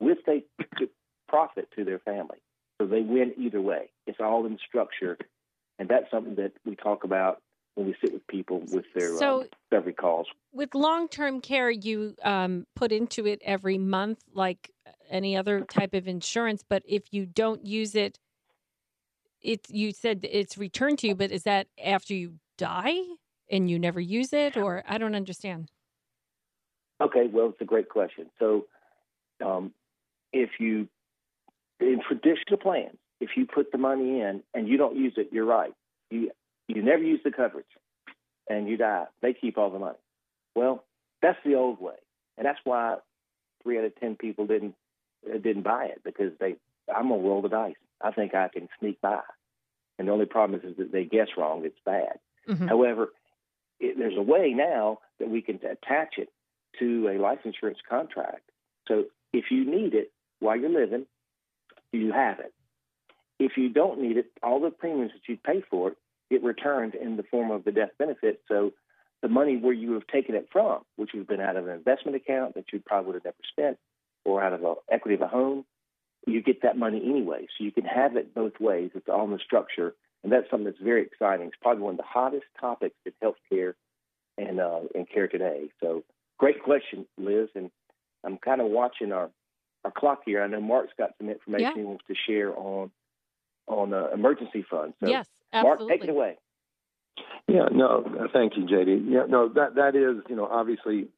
with 0.00 0.18
a 0.28 0.42
profit 1.28 1.68
to 1.76 1.84
their 1.84 1.98
family. 1.98 2.38
So 2.80 2.86
they 2.86 3.02
win 3.02 3.34
either 3.36 3.60
way. 3.60 3.90
It's 4.06 4.18
all 4.20 4.46
in 4.46 4.58
structure, 4.66 5.18
and 5.78 5.88
that's 5.88 6.10
something 6.10 6.36
that 6.36 6.52
we 6.64 6.74
talk 6.74 7.04
about 7.04 7.42
when 7.74 7.86
we 7.86 7.96
sit 8.00 8.12
with 8.12 8.26
people 8.26 8.60
with 8.70 8.84
their 8.94 9.14
So- 9.16 9.42
um, 9.42 9.48
discovery 9.70 9.94
calls. 9.94 10.26
With 10.52 10.74
long 10.74 11.08
term 11.08 11.40
care, 11.40 11.70
you 11.70 12.14
um, 12.22 12.66
put 12.76 12.92
into 12.92 13.26
it 13.26 13.40
every 13.44 13.78
month, 13.78 14.22
like 14.34 14.70
any 15.08 15.36
other 15.36 15.62
type 15.62 15.94
of 15.94 16.06
insurance. 16.06 16.62
But 16.62 16.82
if 16.86 17.04
you 17.12 17.24
don't 17.24 17.64
use 17.64 17.94
it, 17.94 18.18
it's 19.40 19.70
you 19.70 19.92
said 19.92 20.26
it's 20.30 20.58
returned 20.58 20.98
to 21.00 21.08
you, 21.08 21.14
but 21.14 21.32
is 21.32 21.44
that 21.44 21.68
after 21.82 22.14
you 22.14 22.34
die 22.58 22.98
and 23.50 23.70
you 23.70 23.78
never 23.78 24.00
use 24.00 24.32
it, 24.32 24.56
or 24.56 24.84
I 24.86 24.98
don't 24.98 25.14
understand. 25.14 25.70
Okay, 27.00 27.26
well, 27.26 27.48
it's 27.48 27.60
a 27.60 27.64
great 27.64 27.88
question. 27.88 28.30
So, 28.38 28.66
um, 29.44 29.72
if 30.32 30.50
you 30.60 30.88
in 31.80 32.00
traditional 32.06 32.58
plans, 32.58 32.96
if 33.20 33.30
you 33.36 33.46
put 33.46 33.72
the 33.72 33.78
money 33.78 34.20
in 34.20 34.42
and 34.54 34.68
you 34.68 34.76
don't 34.76 34.96
use 34.96 35.14
it, 35.16 35.30
you're 35.32 35.44
right. 35.44 35.72
You 36.10 36.30
you 36.76 36.82
never 36.82 37.02
use 37.02 37.20
the 37.24 37.30
coverage, 37.30 37.66
and 38.48 38.68
you 38.68 38.76
die. 38.76 39.04
They 39.20 39.34
keep 39.34 39.58
all 39.58 39.70
the 39.70 39.78
money. 39.78 39.98
Well, 40.54 40.84
that's 41.20 41.38
the 41.44 41.54
old 41.54 41.80
way, 41.80 41.94
and 42.36 42.46
that's 42.46 42.58
why 42.64 42.96
three 43.62 43.78
out 43.78 43.84
of 43.84 43.96
ten 43.96 44.16
people 44.16 44.46
didn't 44.46 44.74
uh, 45.26 45.38
didn't 45.38 45.62
buy 45.62 45.86
it 45.86 46.02
because 46.04 46.32
they. 46.38 46.56
I'm 46.94 47.08
gonna 47.08 47.22
roll 47.22 47.42
the 47.42 47.48
dice. 47.48 47.74
I 48.00 48.10
think 48.10 48.34
I 48.34 48.48
can 48.48 48.68
sneak 48.80 49.00
by, 49.00 49.20
and 49.98 50.08
the 50.08 50.12
only 50.12 50.26
problem 50.26 50.60
is, 50.60 50.72
is 50.72 50.76
that 50.78 50.92
they 50.92 51.04
guess 51.04 51.28
wrong. 51.36 51.64
It's 51.64 51.78
bad. 51.84 52.18
Mm-hmm. 52.48 52.66
However, 52.66 53.08
it, 53.78 53.96
there's 53.98 54.16
a 54.16 54.22
way 54.22 54.52
now 54.54 54.98
that 55.20 55.30
we 55.30 55.42
can 55.42 55.56
attach 55.56 56.14
it 56.18 56.28
to 56.78 57.08
a 57.08 57.20
life 57.20 57.40
insurance 57.44 57.78
contract. 57.88 58.50
So 58.88 59.04
if 59.32 59.46
you 59.50 59.64
need 59.64 59.94
it 59.94 60.10
while 60.40 60.56
you're 60.56 60.70
living, 60.70 61.06
you 61.92 62.12
have 62.12 62.40
it. 62.40 62.52
If 63.38 63.52
you 63.56 63.68
don't 63.68 64.00
need 64.00 64.16
it, 64.16 64.26
all 64.42 64.60
the 64.60 64.70
premiums 64.70 65.12
that 65.12 65.30
you 65.30 65.36
pay 65.36 65.62
for 65.68 65.90
it 65.90 65.96
get 66.32 66.42
returned 66.42 66.94
in 66.94 67.16
the 67.16 67.22
form 67.24 67.50
of 67.50 67.64
the 67.64 67.72
death 67.72 67.90
benefit. 67.98 68.40
So 68.48 68.72
the 69.20 69.28
money 69.28 69.56
where 69.56 69.72
you 69.72 69.92
have 69.92 70.06
taken 70.06 70.34
it 70.34 70.48
from, 70.50 70.82
which 70.96 71.10
would 71.12 71.20
have 71.20 71.28
been 71.28 71.40
out 71.40 71.56
of 71.56 71.68
an 71.68 71.74
investment 71.74 72.16
account 72.16 72.54
that 72.54 72.72
you 72.72 72.82
probably 72.84 73.12
would 73.12 73.14
have 73.16 73.24
never 73.24 73.36
spent, 73.50 73.78
or 74.24 74.42
out 74.42 74.52
of 74.52 74.60
the 74.60 74.74
equity 74.90 75.14
of 75.14 75.22
a 75.22 75.28
home, 75.28 75.64
you 76.26 76.42
get 76.42 76.62
that 76.62 76.76
money 76.76 77.02
anyway. 77.04 77.46
So 77.56 77.64
you 77.64 77.72
can 77.72 77.84
have 77.84 78.16
it 78.16 78.34
both 78.34 78.58
ways. 78.60 78.90
It's 78.94 79.08
all 79.08 79.24
in 79.24 79.32
the 79.32 79.38
structure, 79.38 79.94
and 80.22 80.32
that's 80.32 80.48
something 80.50 80.64
that's 80.64 80.78
very 80.82 81.02
exciting. 81.02 81.46
It's 81.46 81.56
probably 81.60 81.82
one 81.82 81.94
of 81.94 81.98
the 81.98 82.04
hottest 82.04 82.46
topics 82.60 82.96
in 83.04 83.12
healthcare 83.22 83.74
and 84.38 84.60
uh, 84.60 84.80
in 84.94 85.04
care 85.06 85.28
today. 85.28 85.68
So 85.80 86.04
great 86.38 86.62
question, 86.62 87.06
Liz, 87.18 87.48
and 87.54 87.70
I'm 88.24 88.38
kind 88.38 88.60
of 88.60 88.68
watching 88.68 89.12
our 89.12 89.30
our 89.84 89.90
clock 89.90 90.20
here. 90.24 90.42
I 90.42 90.46
know 90.46 90.60
Mark's 90.60 90.92
got 90.96 91.10
some 91.18 91.28
information 91.28 91.72
yeah. 91.74 91.82
he 91.82 91.84
wants 91.84 92.04
to 92.06 92.14
share 92.26 92.56
on 92.56 92.90
on 93.66 93.92
uh, 93.92 94.08
emergency 94.14 94.64
funds. 94.68 94.94
So, 95.00 95.08
yes, 95.08 95.26
absolutely. 95.52 95.86
Mark, 95.86 96.00
take 96.00 96.08
it 96.08 96.10
away. 96.10 96.38
Yeah, 97.48 97.68
no, 97.72 98.28
thank 98.32 98.56
you, 98.56 98.64
JD. 98.64 99.10
Yeah, 99.10 99.24
no, 99.28 99.48
that 99.48 99.74
that 99.74 99.96
is, 99.96 100.22
you 100.28 100.36
know, 100.36 100.46
obviously, 100.46 101.08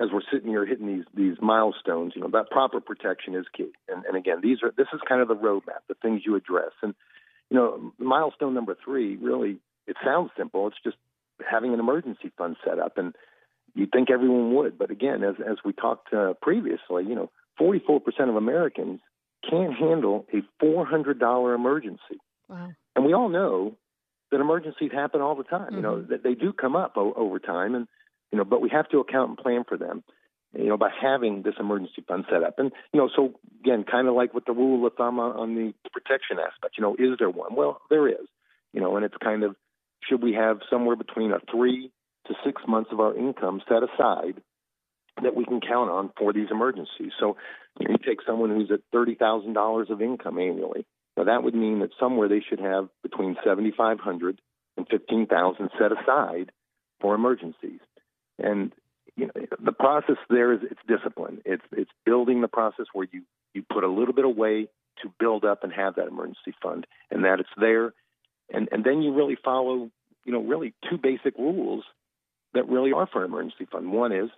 as 0.00 0.08
we're 0.12 0.22
sitting 0.32 0.48
here 0.48 0.64
hitting 0.64 0.86
these 0.86 1.04
these 1.14 1.36
milestones, 1.40 2.12
you 2.14 2.22
know, 2.22 2.28
that 2.32 2.50
proper 2.50 2.80
protection 2.80 3.34
is 3.34 3.46
key. 3.54 3.72
And 3.88 4.04
and 4.04 4.16
again, 4.16 4.38
these 4.42 4.58
are 4.62 4.72
this 4.76 4.86
is 4.94 5.00
kind 5.06 5.20
of 5.20 5.28
the 5.28 5.36
roadmap, 5.36 5.82
the 5.88 5.94
things 6.00 6.22
you 6.24 6.36
address. 6.36 6.72
And 6.82 6.94
you 7.50 7.56
know, 7.56 7.92
milestone 7.98 8.54
number 8.54 8.76
three, 8.82 9.16
really, 9.16 9.58
it 9.86 9.96
sounds 10.04 10.30
simple. 10.36 10.66
It's 10.68 10.76
just 10.82 10.96
having 11.50 11.74
an 11.74 11.80
emergency 11.80 12.32
fund 12.38 12.56
set 12.64 12.78
up, 12.78 12.96
and 12.96 13.14
you'd 13.74 13.92
think 13.92 14.10
everyone 14.10 14.54
would, 14.54 14.78
but 14.78 14.90
again, 14.90 15.22
as 15.22 15.34
as 15.40 15.58
we 15.64 15.72
talked 15.72 16.12
uh, 16.14 16.34
previously, 16.40 17.04
you 17.04 17.14
know, 17.14 17.30
44% 17.60 18.02
of 18.28 18.36
Americans 18.36 19.00
can't 19.48 19.74
handle 19.74 20.26
a 20.32 20.42
$400 20.64 21.54
emergency. 21.54 22.20
Wow. 22.48 22.70
And 22.94 23.04
we 23.04 23.12
all 23.12 23.28
know 23.28 23.76
that 24.32 24.40
emergencies 24.40 24.90
happen 24.92 25.20
all 25.20 25.36
the 25.36 25.44
time. 25.44 25.66
Mm-hmm. 25.66 25.76
You 25.76 25.82
know, 25.82 25.94
mm-hmm. 25.96 26.10
that 26.10 26.24
they 26.24 26.34
do 26.34 26.52
come 26.52 26.74
up 26.74 26.94
o- 26.96 27.14
over 27.14 27.38
time, 27.38 27.76
and 27.76 27.86
you 28.32 28.38
know, 28.38 28.44
but 28.44 28.60
we 28.60 28.70
have 28.70 28.88
to 28.88 28.98
account 28.98 29.28
and 29.28 29.38
plan 29.38 29.62
for 29.68 29.78
them. 29.78 30.02
You 30.54 30.68
know, 30.68 30.76
by 30.76 30.90
having 30.90 31.42
this 31.42 31.54
emergency 31.58 32.04
fund 32.06 32.24
set 32.30 32.42
up, 32.42 32.58
and 32.58 32.72
you 32.92 33.00
know, 33.00 33.08
so 33.14 33.34
again, 33.60 33.84
kind 33.88 34.08
of 34.08 34.14
like 34.14 34.34
with 34.34 34.44
the 34.44 34.52
rule 34.52 34.86
of 34.86 34.94
thumb 34.94 35.18
on, 35.18 35.36
on 35.36 35.54
the 35.54 35.72
protection 35.92 36.38
aspect. 36.38 36.76
You 36.76 36.82
know, 36.82 36.94
is 36.94 37.18
there 37.18 37.30
one? 37.30 37.54
Well, 37.54 37.80
there 37.88 38.08
is. 38.08 38.26
You 38.72 38.80
know, 38.80 38.96
and 38.96 39.04
it's 39.04 39.16
kind 39.22 39.44
of 39.44 39.54
should 40.08 40.22
we 40.22 40.32
have 40.34 40.58
somewhere 40.68 40.96
between 40.96 41.30
a 41.30 41.38
three 41.50 41.90
to 42.26 42.34
six 42.44 42.62
months 42.66 42.90
of 42.92 43.00
our 43.00 43.16
income 43.16 43.62
set 43.68 43.82
aside 43.82 44.42
that 45.22 45.34
we 45.34 45.44
can 45.44 45.60
count 45.60 45.90
on 45.90 46.10
for 46.18 46.32
these 46.32 46.48
emergencies. 46.50 47.12
So 47.20 47.36
you, 47.78 47.88
know, 47.88 47.92
you 47.92 47.98
take 47.98 48.20
someone 48.26 48.50
who's 48.50 48.70
at 48.70 48.80
thirty 48.92 49.14
thousand 49.14 49.52
dollars 49.54 49.88
of 49.90 50.02
income 50.02 50.38
annually. 50.38 50.86
Now 51.16 51.24
that 51.24 51.42
would 51.42 51.54
mean 51.54 51.80
that 51.80 51.90
somewhere 51.98 52.28
they 52.28 52.42
should 52.48 52.60
have 52.60 52.88
between 53.02 53.36
seventy 53.44 53.72
five 53.76 54.00
hundred 54.00 54.40
and 54.76 54.86
fifteen 54.88 55.26
thousand 55.26 55.70
set 55.78 55.92
aside 55.92 56.52
for 57.00 57.14
emergencies. 57.14 57.80
And 58.38 58.72
you 59.16 59.26
know 59.26 59.32
the 59.62 59.72
process 59.72 60.16
there 60.30 60.52
is 60.52 60.60
it's 60.62 60.80
discipline. 60.88 61.42
It's 61.44 61.64
it's 61.72 61.90
building 62.06 62.40
the 62.40 62.48
process 62.48 62.86
where 62.92 63.06
you 63.12 63.22
you 63.54 63.62
put 63.70 63.84
a 63.84 63.88
little 63.88 64.14
bit 64.14 64.24
away 64.24 64.68
to 65.02 65.12
build 65.18 65.44
up 65.44 65.64
and 65.64 65.72
have 65.72 65.96
that 65.96 66.08
emergency 66.08 66.54
fund, 66.62 66.86
and 67.10 67.24
that 67.24 67.40
it's 67.40 67.48
there, 67.58 67.92
and 68.52 68.68
and 68.72 68.84
then 68.84 69.02
you 69.02 69.12
really 69.12 69.36
follow 69.44 69.90
you 70.24 70.32
know 70.32 70.42
really 70.42 70.72
two 70.88 70.96
basic 70.96 71.36
rules 71.36 71.84
that 72.54 72.68
really 72.68 72.92
are 72.92 73.06
for 73.06 73.24
an 73.24 73.30
emergency 73.30 73.66
fund. 73.70 73.92
One 73.92 74.12
is 74.12 74.30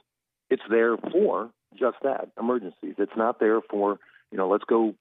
it's 0.50 0.62
there 0.68 0.96
for 0.96 1.50
just 1.78 1.96
that 2.02 2.30
emergencies. 2.38 2.94
It's 2.98 3.16
not 3.16 3.38
there 3.38 3.60
for 3.60 3.98
you 4.32 4.38
know 4.38 4.48
let's 4.48 4.64
go 4.64 4.94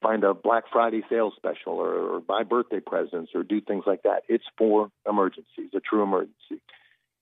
find 0.00 0.24
a 0.24 0.34
Black 0.34 0.64
Friday 0.72 1.02
sales 1.08 1.34
special 1.36 1.74
or, 1.74 2.16
or 2.16 2.20
buy 2.20 2.42
birthday 2.42 2.80
presents 2.80 3.32
or 3.34 3.42
do 3.42 3.60
things 3.60 3.84
like 3.86 4.02
that. 4.02 4.22
It's 4.28 4.44
for 4.56 4.90
emergencies, 5.08 5.70
a 5.74 5.80
true 5.80 6.02
emergency. 6.02 6.62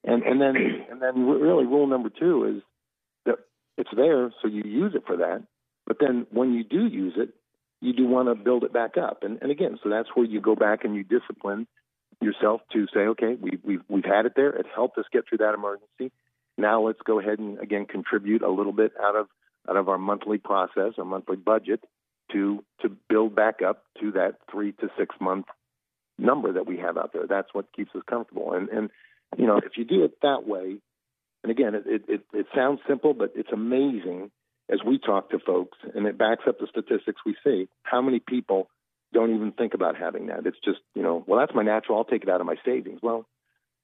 And 0.03 0.23
and 0.23 0.41
then 0.41 0.55
and 0.91 1.01
then 1.01 1.27
really 1.27 1.65
rule 1.65 1.87
number 1.87 2.09
two 2.09 2.57
is 2.57 2.63
that 3.25 3.35
it's 3.77 3.89
there 3.95 4.31
so 4.41 4.47
you 4.47 4.63
use 4.63 4.93
it 4.95 5.03
for 5.05 5.17
that. 5.17 5.43
But 5.85 5.97
then 5.99 6.27
when 6.31 6.53
you 6.53 6.63
do 6.63 6.85
use 6.85 7.13
it, 7.17 7.29
you 7.81 7.93
do 7.93 8.07
want 8.07 8.27
to 8.27 8.35
build 8.35 8.63
it 8.63 8.73
back 8.73 8.97
up. 8.97 9.23
And 9.23 9.39
and 9.41 9.51
again, 9.51 9.79
so 9.83 9.89
that's 9.89 10.09
where 10.13 10.25
you 10.25 10.41
go 10.41 10.55
back 10.55 10.83
and 10.83 10.95
you 10.95 11.03
discipline 11.03 11.67
yourself 12.21 12.61
to 12.73 12.87
say, 12.93 13.01
okay, 13.01 13.35
we, 13.39 13.59
we've 13.63 13.83
we've 13.87 14.05
had 14.05 14.25
it 14.25 14.33
there. 14.35 14.49
It 14.49 14.65
helped 14.73 14.97
us 14.97 15.05
get 15.11 15.27
through 15.27 15.39
that 15.39 15.53
emergency. 15.53 16.11
Now 16.57 16.81
let's 16.81 17.01
go 17.05 17.19
ahead 17.19 17.39
and 17.39 17.59
again 17.59 17.85
contribute 17.85 18.41
a 18.41 18.49
little 18.49 18.73
bit 18.73 18.93
out 19.01 19.15
of 19.15 19.27
out 19.69 19.77
of 19.77 19.89
our 19.89 19.97
monthly 19.97 20.37
process, 20.37 20.93
our 20.97 21.05
monthly 21.05 21.35
budget, 21.35 21.83
to 22.31 22.63
to 22.81 22.89
build 23.09 23.35
back 23.35 23.61
up 23.61 23.83
to 24.01 24.11
that 24.11 24.35
three 24.51 24.71
to 24.73 24.89
six 24.97 25.15
month 25.19 25.45
number 26.17 26.53
that 26.53 26.65
we 26.65 26.77
have 26.77 26.97
out 26.97 27.13
there. 27.13 27.27
That's 27.27 27.53
what 27.53 27.71
keeps 27.75 27.91
us 27.95 28.03
comfortable. 28.09 28.53
And 28.53 28.69
and 28.69 28.89
you 29.37 29.47
know 29.47 29.57
if 29.57 29.77
you 29.77 29.85
do 29.85 30.03
it 30.03 30.21
that 30.21 30.47
way, 30.47 30.77
and 31.43 31.51
again 31.51 31.75
it 31.75 32.03
it, 32.07 32.21
it 32.33 32.45
sounds 32.55 32.79
simple, 32.87 33.13
but 33.13 33.33
it's 33.35 33.51
amazing 33.51 34.31
as 34.69 34.79
we 34.85 34.99
talk 34.99 35.29
to 35.29 35.39
folks, 35.39 35.77
and 35.95 36.05
it 36.07 36.17
backs 36.17 36.43
up 36.47 36.59
the 36.59 36.67
statistics 36.67 37.21
we 37.25 37.35
see. 37.43 37.69
How 37.83 38.01
many 38.01 38.19
people 38.19 38.69
don't 39.13 39.33
even 39.33 39.51
think 39.51 39.73
about 39.73 39.95
having 39.97 40.27
that. 40.27 40.45
It's 40.45 40.57
just, 40.63 40.79
you 40.93 41.01
know, 41.01 41.23
well, 41.27 41.39
that's 41.39 41.55
my 41.55 41.63
natural. 41.63 41.97
I'll 41.97 42.05
take 42.05 42.23
it 42.23 42.29
out 42.29 42.41
of 42.41 42.47
my 42.47 42.55
savings. 42.65 42.99
Well, 43.01 43.25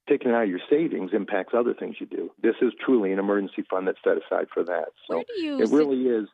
taking 0.10 0.32
it 0.32 0.34
out 0.34 0.43
of 0.43 0.49
your 0.49 0.60
savings 0.69 1.12
impacts 1.13 1.53
other 1.58 1.73
things 1.73 1.95
you 1.99 2.06
do. 2.06 2.32
This 2.41 2.56
is 2.62 2.73
truly 2.84 3.12
an 3.12 3.19
emergency 3.19 3.63
fund 3.69 3.88
that's 3.88 3.99
set 4.03 4.17
aside 4.17 4.47
for 4.53 4.63
that. 4.65 4.89
So 5.10 5.23
it 5.62 5.69
really 5.69 6.03
is. 6.03 6.27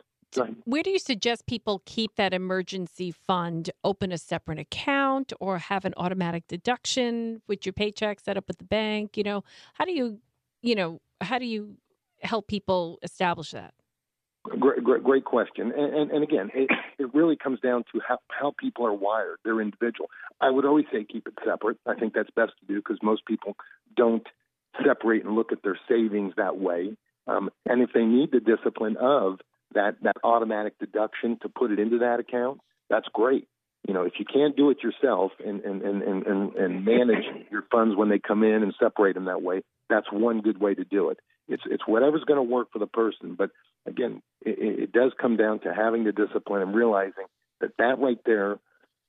Where 0.66 0.84
do 0.84 0.90
you 0.90 1.00
suggest 1.00 1.48
people 1.48 1.82
keep 1.86 2.16
that 2.16 2.34
emergency 2.34 3.12
fund? 3.12 3.72
Open 3.84 4.12
a 4.12 4.18
separate 4.18 4.60
account 4.60 5.34
or 5.40 5.58
have 5.58 5.86
an 5.86 5.94
automatic 5.98 6.48
deduction 6.48 7.42
with 7.48 7.66
your 7.66 7.74
paycheck 7.74 8.20
set 8.20 8.38
up 8.38 8.50
at 8.50 8.58
the 8.58 8.64
bank? 8.64 9.18
You 9.18 9.24
know, 9.24 9.44
how 9.74 9.86
do 9.86 9.92
you, 9.92 10.20
you 10.62 10.76
know, 10.76 11.02
how 11.22 11.40
do 11.40 11.46
you 11.46 11.78
help 12.22 12.48
people 12.48 13.00
establish 13.02 13.52
that? 13.52 13.74
Great, 14.44 14.84
great, 14.84 15.04
great 15.04 15.26
question. 15.26 15.72
And, 15.76 15.94
and, 15.94 16.12
and 16.12 16.24
again, 16.24 16.50
it, 16.54 16.70
it 16.98 17.14
really 17.14 17.36
comes 17.36 17.60
down 17.60 17.84
to 17.92 18.00
how, 18.08 18.20
how 18.30 18.54
people 18.58 18.86
are 18.86 18.94
wired. 18.94 19.38
They're 19.44 19.62
individual. 19.62 20.10
I 20.40 20.50
would 20.50 20.66
always 20.66 20.86
say 20.92 21.04
keep 21.04 21.28
it 21.28 21.34
separate. 21.46 21.78
I 21.86 21.96
think 21.96 22.14
that's 22.14 22.30
best 22.36 22.54
to 22.60 22.66
do 22.66 22.76
because 22.76 22.98
most 23.04 23.26
people 23.26 23.56
don't 23.96 24.26
separate 24.86 25.26
and 25.26 25.36
look 25.36 25.52
at 25.52 25.62
their 25.64 25.78
savings 25.90 26.34
that 26.38 26.58
way. 26.58 26.96
Um, 27.28 27.50
and 27.66 27.82
if 27.82 27.92
they 27.94 28.06
need 28.06 28.32
the 28.32 28.40
discipline 28.40 28.98
of 28.98 29.40
that, 29.74 29.96
that 30.04 30.18
automatic 30.24 30.78
deduction 30.80 31.38
to 31.42 31.50
put 31.50 31.72
it 31.72 31.80
into 31.80 32.00
that 32.00 32.20
account, 32.20 32.60
that's 32.90 33.08
great. 33.14 33.48
You 33.88 33.94
know, 33.94 34.04
if 34.04 34.14
you 34.20 34.26
can't 34.26 34.58
do 34.58 34.70
it 34.70 34.84
yourself 34.84 35.32
and, 35.44 35.62
and, 35.62 35.82
and, 35.82 36.02
and, 36.04 36.56
and 36.56 36.86
manage 36.86 37.24
your 37.50 37.64
funds 37.72 37.96
when 37.96 38.10
they 38.10 38.20
come 38.20 38.44
in 38.44 38.62
and 38.62 38.74
separate 38.80 39.14
them 39.14 39.26
that 39.26 39.42
way, 39.42 39.62
that's 39.90 40.12
one 40.12 40.42
good 40.42 40.60
way 40.60 40.76
to 40.76 40.84
do 40.84 41.10
it. 41.10 41.20
It's 41.48 41.64
it's 41.66 41.88
whatever's 41.88 42.24
going 42.26 42.38
to 42.38 42.44
work 42.44 42.68
for 42.72 42.78
the 42.78 42.88
person. 42.88 43.36
But 43.36 43.50
again, 43.88 44.22
it, 44.42 44.84
it 44.84 44.92
does 44.92 45.12
come 45.20 45.36
down 45.36 45.60
to 45.62 45.74
having 45.74 46.04
the 46.04 46.12
discipline 46.12 46.62
and 46.62 46.76
realizing 46.76 47.26
that 47.60 47.72
that 47.80 48.00
right 48.00 48.20
there 48.26 48.60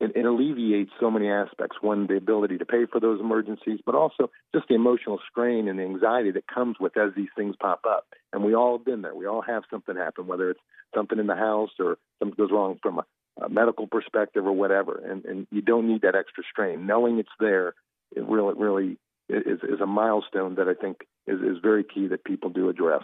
it, 0.00 0.12
it, 0.16 0.24
alleviates 0.24 0.90
so 0.98 1.10
many 1.10 1.28
aspects. 1.28 1.76
One, 1.80 2.06
the 2.06 2.16
ability 2.16 2.58
to 2.58 2.64
pay 2.64 2.86
for 2.90 3.00
those 3.00 3.20
emergencies, 3.20 3.80
but 3.84 3.94
also 3.94 4.30
just 4.54 4.68
the 4.68 4.74
emotional 4.74 5.18
strain 5.30 5.68
and 5.68 5.78
the 5.78 5.84
anxiety 5.84 6.30
that 6.32 6.46
comes 6.46 6.76
with 6.80 6.96
as 6.96 7.12
these 7.14 7.28
things 7.36 7.54
pop 7.60 7.82
up. 7.88 8.06
And 8.32 8.42
we 8.42 8.54
all 8.54 8.78
have 8.78 8.84
been 8.84 9.02
there. 9.02 9.14
We 9.14 9.26
all 9.26 9.42
have 9.42 9.64
something 9.70 9.96
happen, 9.96 10.26
whether 10.26 10.50
it's 10.50 10.60
something 10.94 11.18
in 11.18 11.26
the 11.26 11.36
house 11.36 11.70
or 11.78 11.98
something 12.18 12.36
goes 12.36 12.50
wrong 12.50 12.78
from 12.82 12.98
a, 12.98 13.44
a 13.44 13.48
medical 13.48 13.86
perspective 13.86 14.46
or 14.46 14.52
whatever. 14.52 15.00
And, 15.04 15.24
and 15.24 15.46
you 15.50 15.62
don't 15.62 15.86
need 15.86 16.02
that 16.02 16.14
extra 16.14 16.44
strain. 16.50 16.86
Knowing 16.86 17.18
it's 17.18 17.28
there, 17.38 17.74
it 18.16 18.24
really, 18.26 18.54
really 18.56 18.98
is, 19.28 19.60
is 19.62 19.80
a 19.80 19.86
milestone 19.86 20.56
that 20.56 20.68
I 20.68 20.74
think 20.74 21.06
is, 21.26 21.40
is 21.40 21.58
very 21.62 21.84
key 21.84 22.08
that 22.08 22.24
people 22.24 22.50
do 22.50 22.68
address. 22.68 23.02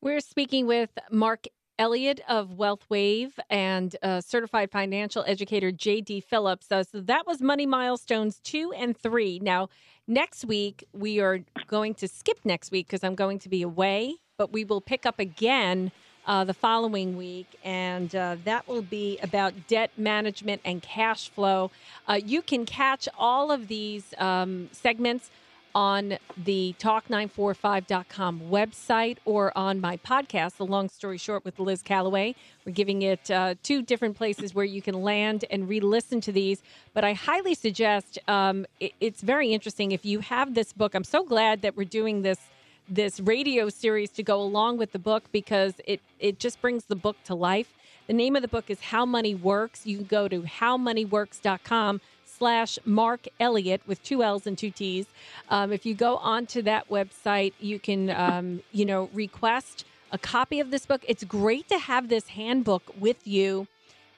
We're 0.00 0.20
speaking 0.20 0.66
with 0.66 0.90
Mark 1.10 1.46
Elliott 1.78 2.20
of 2.28 2.50
WealthWave 2.56 3.32
and 3.48 3.94
uh, 4.02 4.20
certified 4.20 4.70
financial 4.70 5.24
educator 5.26 5.70
J.D. 5.70 6.20
Phillips. 6.20 6.70
Uh, 6.70 6.82
so 6.82 7.00
that 7.00 7.26
was 7.26 7.40
Money 7.40 7.66
Milestones 7.66 8.40
two 8.40 8.72
and 8.76 8.96
three. 8.96 9.38
Now, 9.38 9.68
next 10.06 10.44
week, 10.44 10.84
we 10.92 11.20
are 11.20 11.40
going 11.68 11.94
to 11.94 12.08
skip 12.08 12.38
next 12.44 12.72
week 12.72 12.86
because 12.88 13.04
I'm 13.04 13.14
going 13.14 13.38
to 13.40 13.48
be 13.48 13.62
away, 13.62 14.16
but 14.36 14.52
we 14.52 14.64
will 14.64 14.80
pick 14.80 15.06
up 15.06 15.18
again. 15.18 15.92
Uh, 16.26 16.44
the 16.44 16.52
following 16.52 17.16
week, 17.16 17.46
and 17.64 18.14
uh, 18.14 18.36
that 18.44 18.68
will 18.68 18.82
be 18.82 19.18
about 19.22 19.54
debt 19.66 19.90
management 19.96 20.60
and 20.62 20.82
cash 20.82 21.30
flow. 21.30 21.70
Uh, 22.06 22.20
you 22.22 22.42
can 22.42 22.66
catch 22.66 23.08
all 23.16 23.50
of 23.50 23.66
these 23.68 24.12
um, 24.18 24.68
segments 24.70 25.30
on 25.78 26.18
the 26.36 26.74
talk945.com 26.80 28.40
website 28.50 29.18
or 29.24 29.56
on 29.56 29.80
my 29.80 29.96
podcast, 29.98 30.56
The 30.56 30.66
Long 30.66 30.88
Story 30.88 31.18
Short 31.18 31.44
with 31.44 31.60
Liz 31.60 31.82
Callaway. 31.84 32.34
We're 32.66 32.72
giving 32.72 33.02
it 33.02 33.30
uh, 33.30 33.54
two 33.62 33.82
different 33.82 34.16
places 34.16 34.56
where 34.56 34.64
you 34.64 34.82
can 34.82 35.00
land 35.02 35.44
and 35.52 35.68
re 35.68 35.78
listen 35.78 36.20
to 36.22 36.32
these. 36.32 36.64
But 36.94 37.04
I 37.04 37.12
highly 37.12 37.54
suggest 37.54 38.18
um, 38.26 38.66
it, 38.80 38.90
it's 39.00 39.22
very 39.22 39.52
interesting. 39.52 39.92
If 39.92 40.04
you 40.04 40.18
have 40.18 40.54
this 40.54 40.72
book, 40.72 40.96
I'm 40.96 41.04
so 41.04 41.22
glad 41.22 41.62
that 41.62 41.76
we're 41.76 41.84
doing 41.84 42.22
this 42.22 42.40
this 42.88 43.20
radio 43.20 43.68
series 43.68 44.10
to 44.10 44.24
go 44.24 44.40
along 44.40 44.78
with 44.78 44.90
the 44.90 44.98
book 44.98 45.30
because 45.30 45.74
it 45.86 46.00
it 46.18 46.40
just 46.40 46.60
brings 46.60 46.86
the 46.86 46.96
book 46.96 47.16
to 47.26 47.36
life. 47.36 47.72
The 48.08 48.14
name 48.14 48.34
of 48.34 48.42
the 48.42 48.48
book 48.48 48.68
is 48.68 48.80
How 48.80 49.06
Money 49.06 49.36
Works. 49.36 49.86
You 49.86 49.98
can 49.98 50.06
go 50.06 50.26
to 50.26 50.42
howmoneyworks.com 50.42 52.00
slash 52.38 52.78
Mark 52.84 53.26
Elliott 53.40 53.82
with 53.86 54.02
two 54.02 54.22
L's 54.22 54.46
and 54.46 54.56
two 54.56 54.70
T's. 54.70 55.06
Um, 55.48 55.72
if 55.72 55.84
you 55.84 55.94
go 55.94 56.16
onto 56.16 56.62
that 56.62 56.88
website, 56.88 57.52
you 57.58 57.78
can, 57.78 58.10
um, 58.10 58.62
you 58.72 58.84
know, 58.84 59.10
request 59.12 59.84
a 60.12 60.18
copy 60.18 60.60
of 60.60 60.70
this 60.70 60.86
book. 60.86 61.04
It's 61.06 61.24
great 61.24 61.68
to 61.68 61.78
have 61.78 62.08
this 62.08 62.28
handbook 62.28 62.94
with 62.98 63.26
you. 63.26 63.66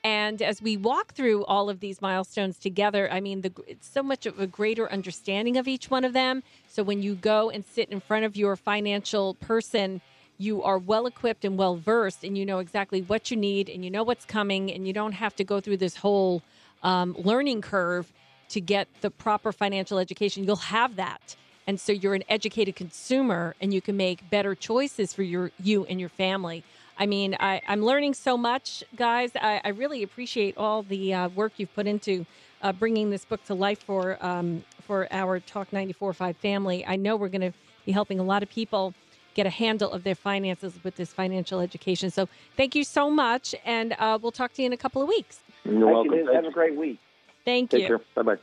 And 0.03 0.41
as 0.41 0.63
we 0.63 0.77
walk 0.77 1.13
through 1.13 1.45
all 1.45 1.69
of 1.69 1.81
these 1.81 2.01
milestones 2.01 2.59
together, 2.59 3.11
I 3.13 3.21
mean, 3.21 3.43
the, 3.43 3.53
it's 3.67 3.89
so 3.89 4.03
much 4.03 4.25
of 4.25 4.39
a 4.39 4.47
greater 4.47 4.91
understanding 4.91 5.57
of 5.59 5.69
each 5.69 5.91
one 5.91 6.05
of 6.05 6.13
them. 6.15 6.43
So 6.69 6.83
when 6.83 7.03
you 7.03 7.15
go 7.15 7.51
and 7.51 7.65
sit 7.65 7.91
in 7.91 8.01
front 8.01 8.25
of 8.25 8.37
your 8.37 8.57
financial 8.57 9.35
person, 9.35 10.01
you 10.39 10.63
are 10.63 10.79
well 10.79 11.05
equipped 11.07 11.45
and 11.45 11.59
well 11.59 11.77
versed, 11.77 12.25
and 12.25 12.39
you 12.39 12.47
know 12.47 12.61
exactly 12.61 13.03
what 13.03 13.31
you 13.31 13.37
need, 13.37 13.69
and 13.69 13.85
you 13.85 13.91
know 13.91 14.03
what's 14.03 14.25
coming, 14.25 14.73
and 14.73 14.87
you 14.87 14.95
don't 14.95 15.13
have 15.13 15.37
to 15.37 15.45
go 15.45 15.61
through 15.61 15.77
this 15.77 15.97
whole 15.97 16.43
um, 16.83 17.15
learning 17.19 17.63
curve 17.63 18.13
to 18.51 18.61
get 18.61 18.89
the 19.01 19.11
proper 19.11 19.53
financial 19.53 19.99
education. 19.99 20.45
You'll 20.45 20.57
have 20.57 20.97
that. 20.97 21.37
And 21.67 21.79
so 21.79 21.93
you're 21.93 22.15
an 22.15 22.25
educated 22.29 22.75
consumer 22.75 23.55
and 23.61 23.73
you 23.73 23.81
can 23.81 23.97
make 23.97 24.29
better 24.29 24.55
choices 24.55 25.13
for 25.13 25.23
your 25.23 25.53
you 25.63 25.85
and 25.85 26.01
your 26.01 26.09
family. 26.09 26.65
I 26.99 27.07
mean, 27.07 27.37
I, 27.39 27.63
am 27.67 27.83
learning 27.83 28.15
so 28.15 28.37
much, 28.37 28.83
guys. 28.95 29.31
I, 29.35 29.61
I 29.65 29.69
really 29.69 30.03
appreciate 30.03 30.57
all 30.59 30.83
the 30.83 31.15
uh, 31.15 31.29
work 31.29 31.53
you've 31.57 31.75
put 31.75 31.87
into 31.87 32.27
uh, 32.61 32.73
bringing 32.73 33.11
this 33.11 33.25
book 33.25 33.43
to 33.45 33.55
life 33.55 33.83
for 33.83 34.19
um, 34.25 34.65
for 34.87 35.07
our 35.13 35.41
Talk 35.41 35.71
94.5 35.71 36.37
family. 36.37 36.85
I 36.85 36.97
know 36.97 37.17
we're 37.17 37.29
going 37.29 37.53
to 37.53 37.53
be 37.87 37.93
helping 37.93 38.19
a 38.19 38.25
lot 38.25 38.43
of 38.43 38.51
people 38.51 38.93
get 39.35 39.47
a 39.47 39.51
handle 39.51 39.93
of 39.93 40.03
their 40.03 40.15
finances 40.15 40.75
with 40.83 40.97
this 40.97 41.13
financial 41.13 41.61
education. 41.61 42.11
So 42.11 42.29
thank 42.57 42.75
you 42.75 42.85
so 42.85 43.09
much, 43.11 43.55
and 43.65 43.95
uh, 43.99 44.19
we'll 44.21 44.33
talk 44.33 44.53
to 44.55 44.63
you 44.63 44.67
in 44.67 44.73
a 44.73 44.77
couple 44.77 45.01
of 45.01 45.09
weeks. 45.09 45.41
You're 45.65 45.75
Thank 45.75 45.85
welcome. 45.85 46.13
you, 46.15 46.27
Liz. 46.27 46.35
Have 46.35 46.45
a 46.45 46.51
great 46.51 46.77
week. 46.77 46.99
Thank 47.45 47.71
Take 47.71 47.89
you. 47.89 48.01
Bye 48.15 48.23
bye. 48.23 48.37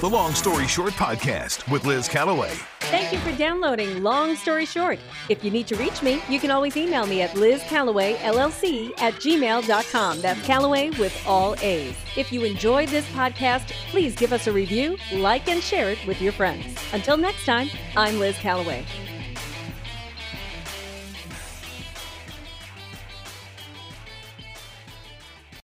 The 0.00 0.08
Long 0.08 0.34
Story 0.34 0.66
Short 0.66 0.92
Podcast 0.92 1.70
with 1.72 1.86
Liz 1.86 2.06
Callaway. 2.06 2.52
Thank 2.80 3.12
you 3.12 3.18
for 3.18 3.36
downloading 3.36 4.02
Long 4.02 4.36
Story 4.36 4.66
Short. 4.66 4.98
If 5.28 5.42
you 5.42 5.50
need 5.50 5.66
to 5.68 5.76
reach 5.76 6.02
me, 6.02 6.22
you 6.28 6.38
can 6.38 6.50
always 6.50 6.76
email 6.76 7.06
me 7.06 7.22
at 7.22 7.30
lizcallawayllc 7.30 9.00
at 9.00 9.14
gmail.com. 9.14 10.20
That's 10.20 10.46
Callaway 10.46 10.90
with 10.90 11.18
all 11.26 11.56
A's. 11.62 11.96
If 12.14 12.30
you 12.30 12.44
enjoyed 12.44 12.90
this 12.90 13.08
podcast, 13.12 13.70
please 13.90 14.14
give 14.14 14.32
us 14.32 14.46
a 14.46 14.52
review, 14.52 14.98
like, 15.14 15.48
and 15.48 15.62
share 15.62 15.90
it 15.90 16.06
with 16.06 16.20
your 16.20 16.32
friends. 16.32 16.78
Until 16.92 17.16
next 17.16 17.44
time, 17.44 17.68
I'm 17.96 18.20
Liz 18.20 18.36
Callaway. 18.36 18.84